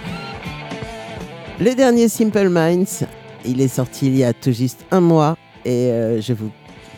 [1.59, 3.05] Le dernier Simple Minds,
[3.45, 6.51] il est sorti il y a tout juste un mois, et euh, je vous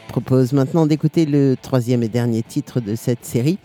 [0.09, 3.57] propose maintenant d'écouter le troisième et dernier titre de cette série,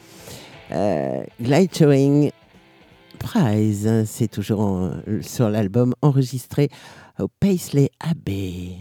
[0.73, 2.31] euh, Glide Showing
[3.19, 4.91] Prize, c'est toujours en-
[5.23, 6.69] sur l'album enregistré
[7.21, 8.77] au Paisley Abbey.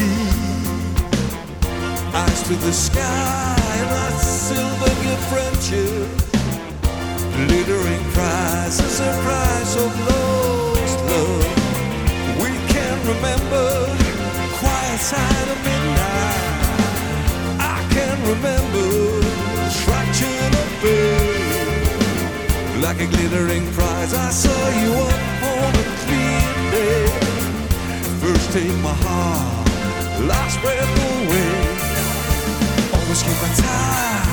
[0.00, 0.20] See.
[2.12, 6.08] Eyes to the sky, and I silver gift friendship.
[7.36, 11.48] Glittering prizes, a prize of lost love.
[12.42, 13.66] We can remember
[14.60, 16.48] quiet side of midnight.
[17.76, 18.88] I can remember
[20.60, 21.58] of faith.
[22.84, 25.20] Like a glittering prize, I saw you up
[25.54, 27.06] on a clear day.
[28.22, 29.59] First take my heart,
[30.26, 31.52] last breath away.
[32.92, 34.26] Always keep my time,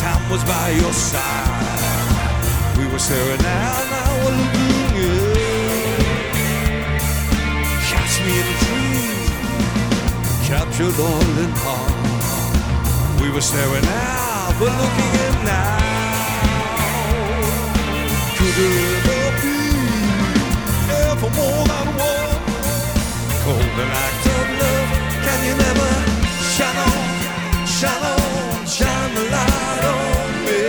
[0.00, 2.76] time was by your side.
[2.78, 5.30] We were staring out, now we're looking in.
[7.90, 9.16] Catch me in a dream,
[10.48, 13.20] captured all in heart.
[13.20, 15.78] We were staring out, but looking in now.
[18.36, 19.29] Could there
[23.80, 24.90] Love,
[25.24, 25.90] can you never
[26.54, 30.62] shine on, shine on, shine light on me?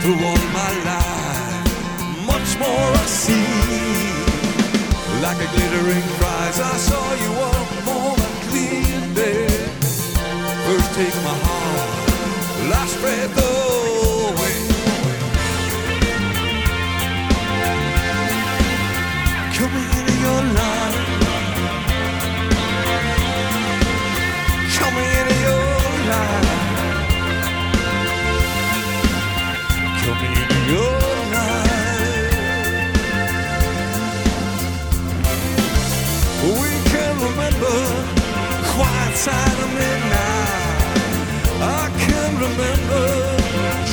[0.00, 1.66] Through all my life,
[2.30, 3.46] much more I see.
[5.20, 9.48] Like a glittering prize, I saw you up on a clear day.
[10.66, 13.34] First take my heart, last breath.
[19.56, 21.05] Coming into your life.
[39.26, 41.02] Side of midnight.
[41.80, 43.06] I can remember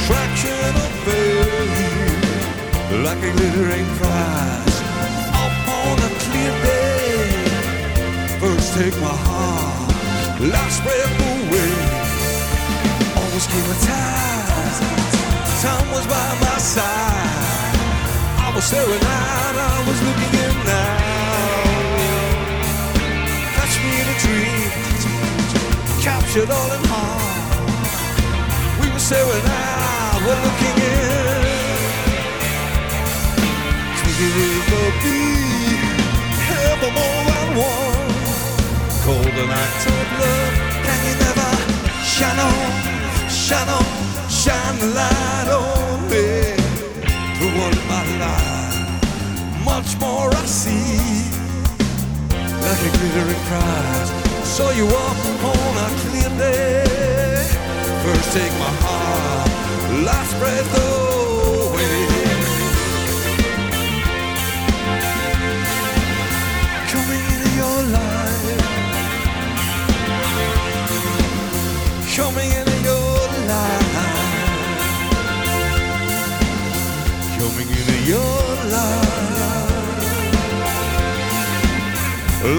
[0.06, 2.22] traction of faith
[3.06, 4.78] like a glittering prize
[5.46, 7.34] upon a clear day.
[8.42, 9.90] First take my heart,
[10.54, 11.74] last breath away.
[13.18, 14.84] Always keep my time.
[15.66, 17.74] Time was by my side.
[18.46, 20.53] I was staring out, I was looking in
[26.34, 28.02] captured all in heart.
[28.82, 31.44] We were staring out, we're looking in.
[34.02, 35.20] It ever be
[36.72, 38.10] ever more than one?
[39.06, 39.52] Cold and
[40.20, 40.54] love,
[40.86, 41.52] can you never
[42.02, 42.72] shine on,
[43.30, 43.86] shine on,
[44.30, 46.26] shine the light on me?
[47.38, 48.78] Through all my life,
[49.66, 51.30] much more I see
[52.64, 54.23] like a glittering prize.
[54.54, 56.84] Saw you up on a clear day.
[58.04, 59.50] First take my heart,
[60.06, 62.06] last breath away.
[66.92, 68.62] Coming into your life.
[72.16, 73.18] Coming into your
[73.50, 73.98] life.
[77.40, 79.18] Coming into your life.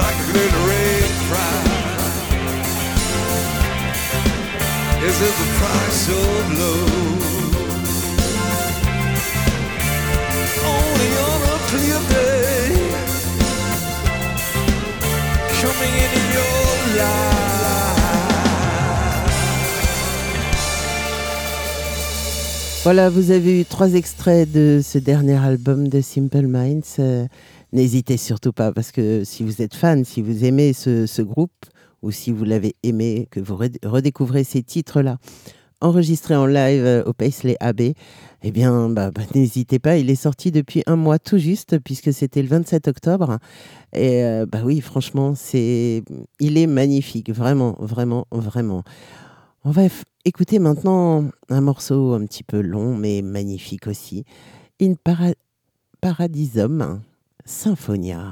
[0.01, 1.64] Like a glittering prize.
[22.83, 26.81] Voilà, vous avez eu trois extraits de ce dernier album de Simple Minds.
[26.99, 27.27] Euh,
[27.75, 31.51] N'hésitez surtout pas, parce que si vous êtes fan, si vous aimez ce groupe,
[32.05, 35.17] ou si vous l'avez aimé, que vous red- redécouvrez ces titres-là
[35.81, 37.95] enregistré en live euh, au Paisley Abbey.
[38.43, 42.11] Eh bien, bah, bah, n'hésitez pas, il est sorti depuis un mois tout juste, puisque
[42.13, 43.39] c'était le 27 octobre.
[43.93, 46.03] Et euh, bah oui, franchement, c'est,
[46.41, 48.83] il est magnifique, vraiment, vraiment, vraiment.
[49.65, 49.83] On va
[50.25, 54.25] écouter maintenant un morceau un petit peu long, mais magnifique aussi.
[54.81, 55.35] In Para-
[56.01, 57.01] Paradisum
[57.45, 58.31] Symphonia.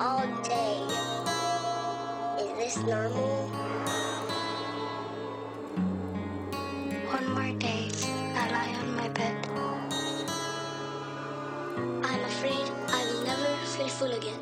[0.00, 0.76] All day.
[2.38, 3.48] Is this normal?
[7.08, 7.88] One more day,
[8.34, 9.48] I lie on my bed.
[12.04, 14.40] I'm afraid I will never feel full again.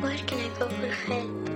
[0.00, 1.55] Where can I go for help?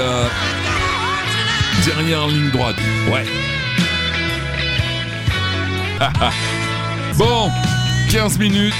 [0.00, 0.30] La
[1.84, 2.76] dernière ligne droite.
[3.12, 3.24] Ouais.
[7.18, 7.50] bon,
[8.10, 8.72] 15 minutes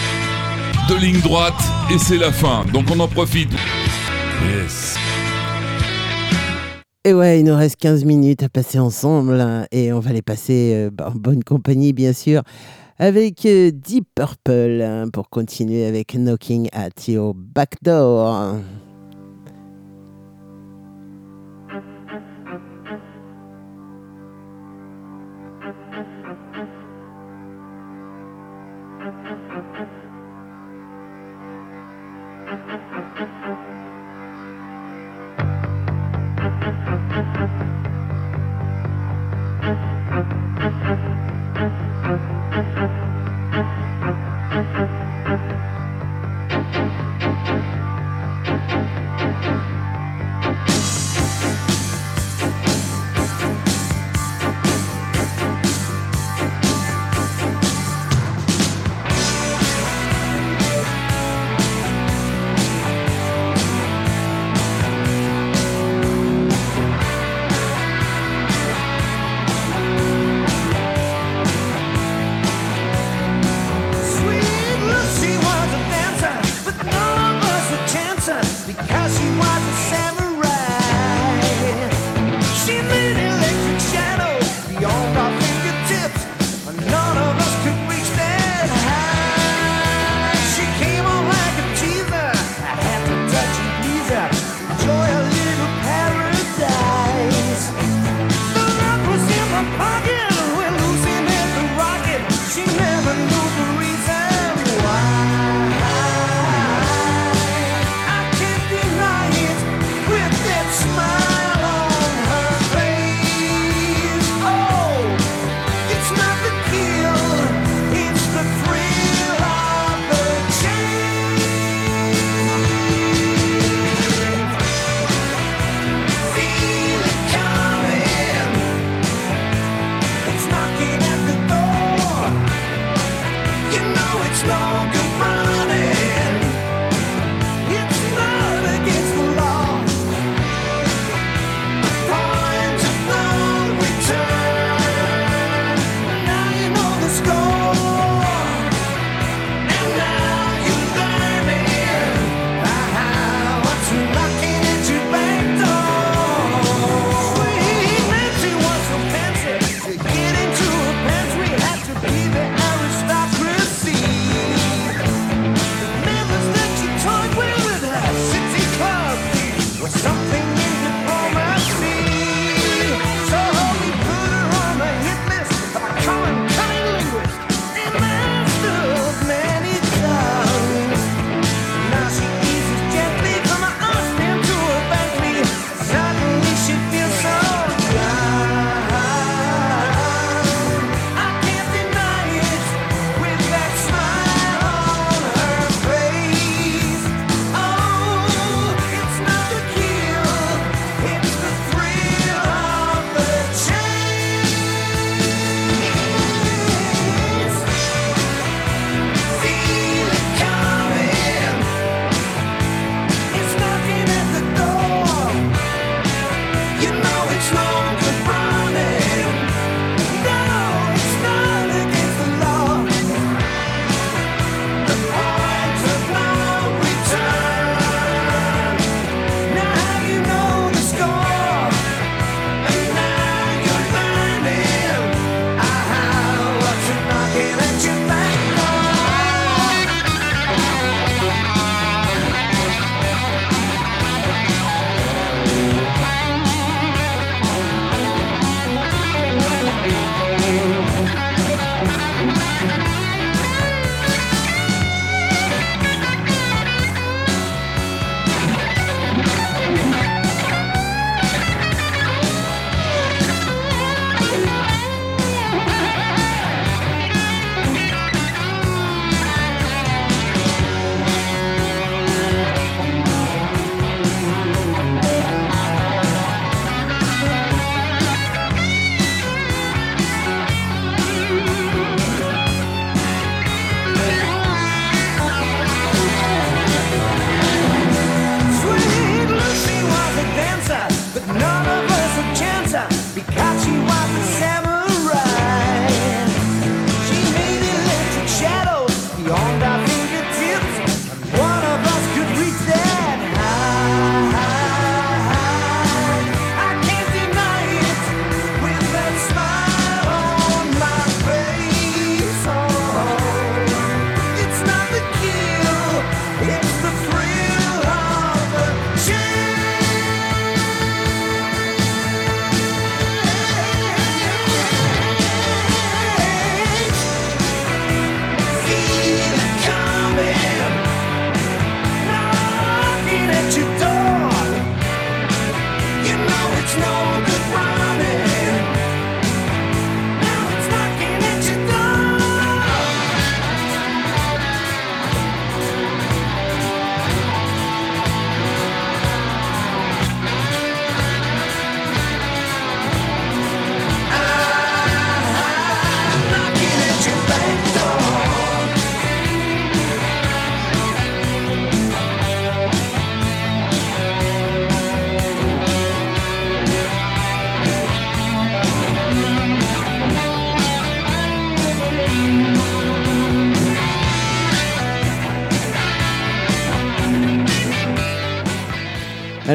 [0.89, 2.65] de ligne droite et c'est la fin.
[2.73, 3.51] Donc on en profite.
[4.49, 4.97] Yes.
[7.05, 10.73] Et ouais, il nous reste 15 minutes à passer ensemble et on va les passer
[10.75, 12.43] euh, en bonne compagnie, bien sûr,
[12.99, 18.57] avec euh, Deep Purple hein, pour continuer avec Knocking at Your Back Door.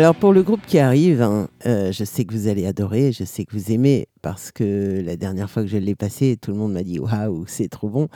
[0.06, 3.23] Alors pour le groupe qui arrive, hein, euh, je sais que vous allez adorer, je
[3.23, 6.57] sais que vous aimez, parce que la dernière fois que je l'ai passé, tout le
[6.57, 8.07] monde m'a dit waouh, c'est trop bon.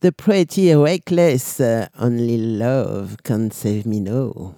[0.00, 1.62] The Pretty Reckless,
[2.00, 4.54] Only Love Can Save Me Now.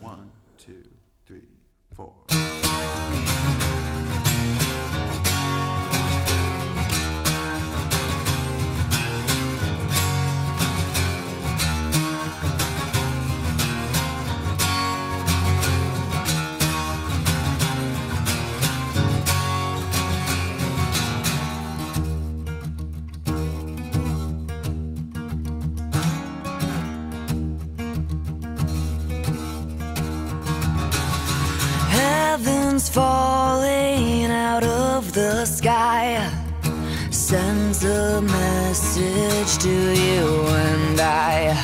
[39.59, 41.55] To you and I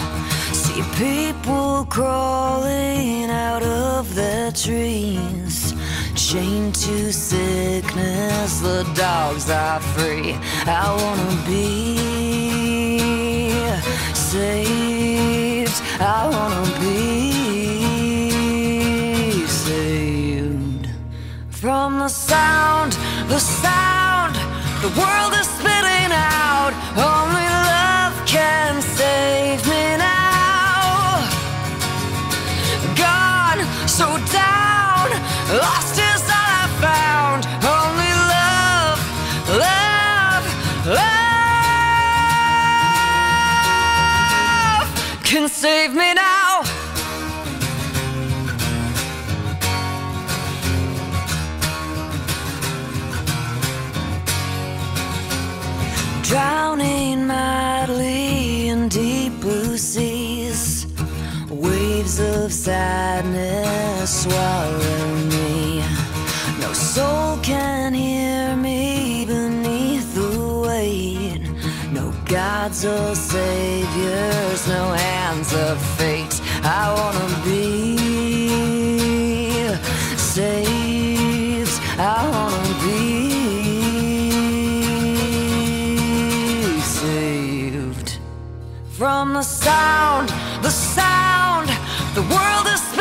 [0.52, 5.74] see people crawling out of their trees,
[6.14, 8.60] chained to sickness.
[8.60, 10.36] The dogs are free.
[10.66, 11.98] I wanna be
[14.14, 15.82] saved.
[16.01, 16.93] I wanna be
[19.47, 20.89] saved
[21.51, 22.93] from the sound,
[23.28, 24.36] the sound.
[24.82, 26.73] The world is spitting out.
[26.97, 27.41] Only
[62.62, 65.82] sadness swallow me.
[66.60, 71.43] No soul can hear me beneath the weight.
[71.90, 76.40] No gods or saviors, no hands of fate.
[76.62, 77.97] I wanna be
[80.16, 81.76] saved.
[81.98, 83.01] I wanna be
[86.80, 88.18] saved
[88.90, 90.41] from the sound, the sound.
[92.32, 92.91] World is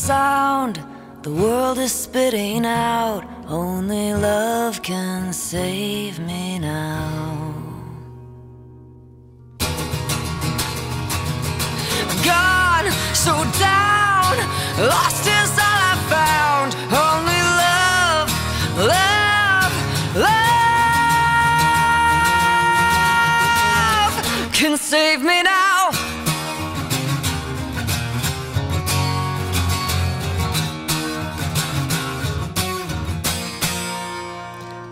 [0.00, 0.82] sound.
[1.22, 3.22] The world is spitting out.
[3.46, 7.54] Only love can save me now.
[12.24, 12.90] Gone,
[13.24, 13.34] so
[13.68, 14.34] down,
[14.92, 15.39] lost is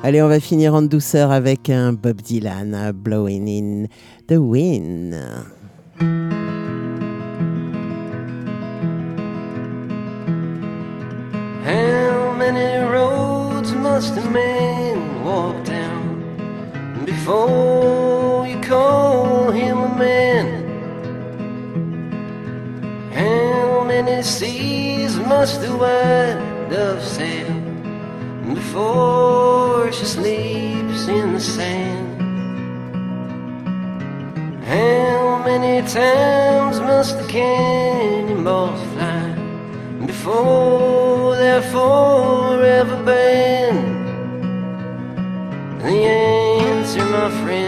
[0.09, 3.89] Allez, on va finir en douceur avec un Bob Dylan, Blowing in
[4.27, 5.15] the Wind.
[11.63, 20.65] How many roads must a man walk down before you call him a man?
[23.13, 27.59] How many seas must the white dove sail
[29.95, 32.21] she sleeps in the sand?
[34.65, 39.35] How many times must the cannonballs fly
[40.07, 44.07] before they're forever banned?
[45.81, 47.68] The answer, my friend,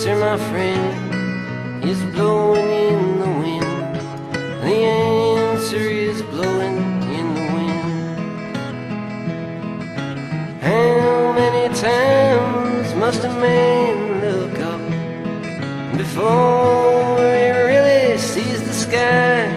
[0.00, 3.94] answer, my friend, is blowing in the wind.
[4.62, 6.78] The answer is blowing
[7.18, 7.82] in the wind.
[10.62, 14.80] How many times must a man look up
[15.98, 19.48] before he really sees the sky?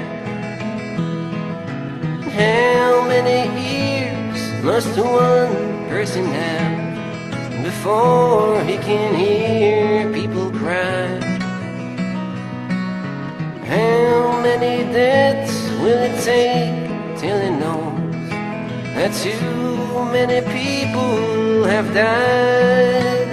[2.36, 3.48] How many
[3.78, 10.23] ears must one person have before he can hear people?
[13.68, 16.88] How many deaths will it take
[17.20, 18.30] till he knows
[18.96, 23.28] that too many people have died?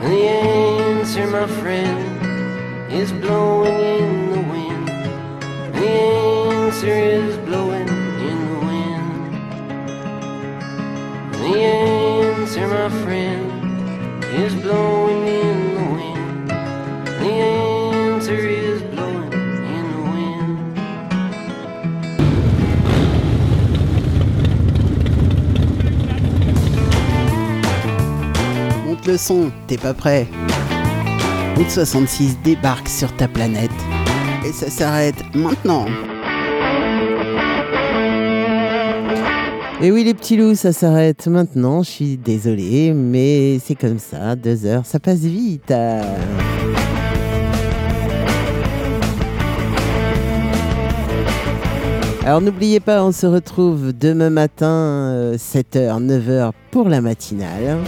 [0.00, 4.88] The answer, my friend, is blowing in the wind.
[5.74, 7.88] The answer is blowing
[8.28, 9.14] in the wind.
[11.34, 13.44] The answer, my friend,
[14.34, 15.51] is blowing in
[29.02, 30.28] Monte le son, t'es pas prêt
[31.56, 33.72] Route 66 débarque sur ta planète.
[34.46, 35.86] Et ça s'arrête maintenant.
[39.80, 41.82] Et oui, les petits loups, ça s'arrête maintenant.
[41.82, 44.36] Je suis désolé, mais c'est comme ça.
[44.36, 45.72] Deux heures, ça passe vite.
[45.72, 46.02] Euh,
[52.24, 57.78] Alors n'oubliez pas, on se retrouve demain matin, 7h, 9h pour la matinale.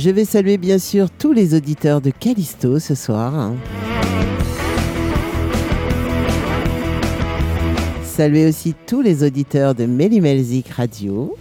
[0.00, 3.52] Je vais saluer bien sûr tous les auditeurs de Callisto ce soir.
[8.04, 11.36] Saluer aussi tous les auditeurs de Mélimelzik Radio.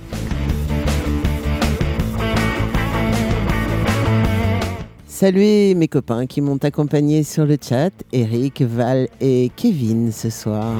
[5.05, 10.73] Saluer mes copains qui m'ont accompagné sur le chat, Eric, Val et Kevin ce soir.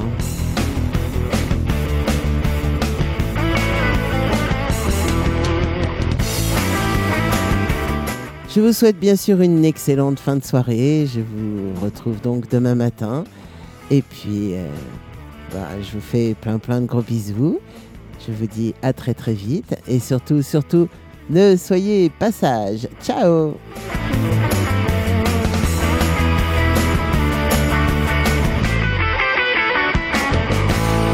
[8.58, 11.06] Je vous souhaite bien sûr une excellente fin de soirée.
[11.06, 13.24] Je vous retrouve donc demain matin.
[13.92, 14.68] Et puis, euh,
[15.54, 17.60] bah, je vous fais plein plein de gros bisous.
[18.26, 19.76] Je vous dis à très très vite.
[19.88, 20.88] Et surtout, surtout,
[21.30, 22.88] ne soyez pas sages.
[23.00, 23.54] Ciao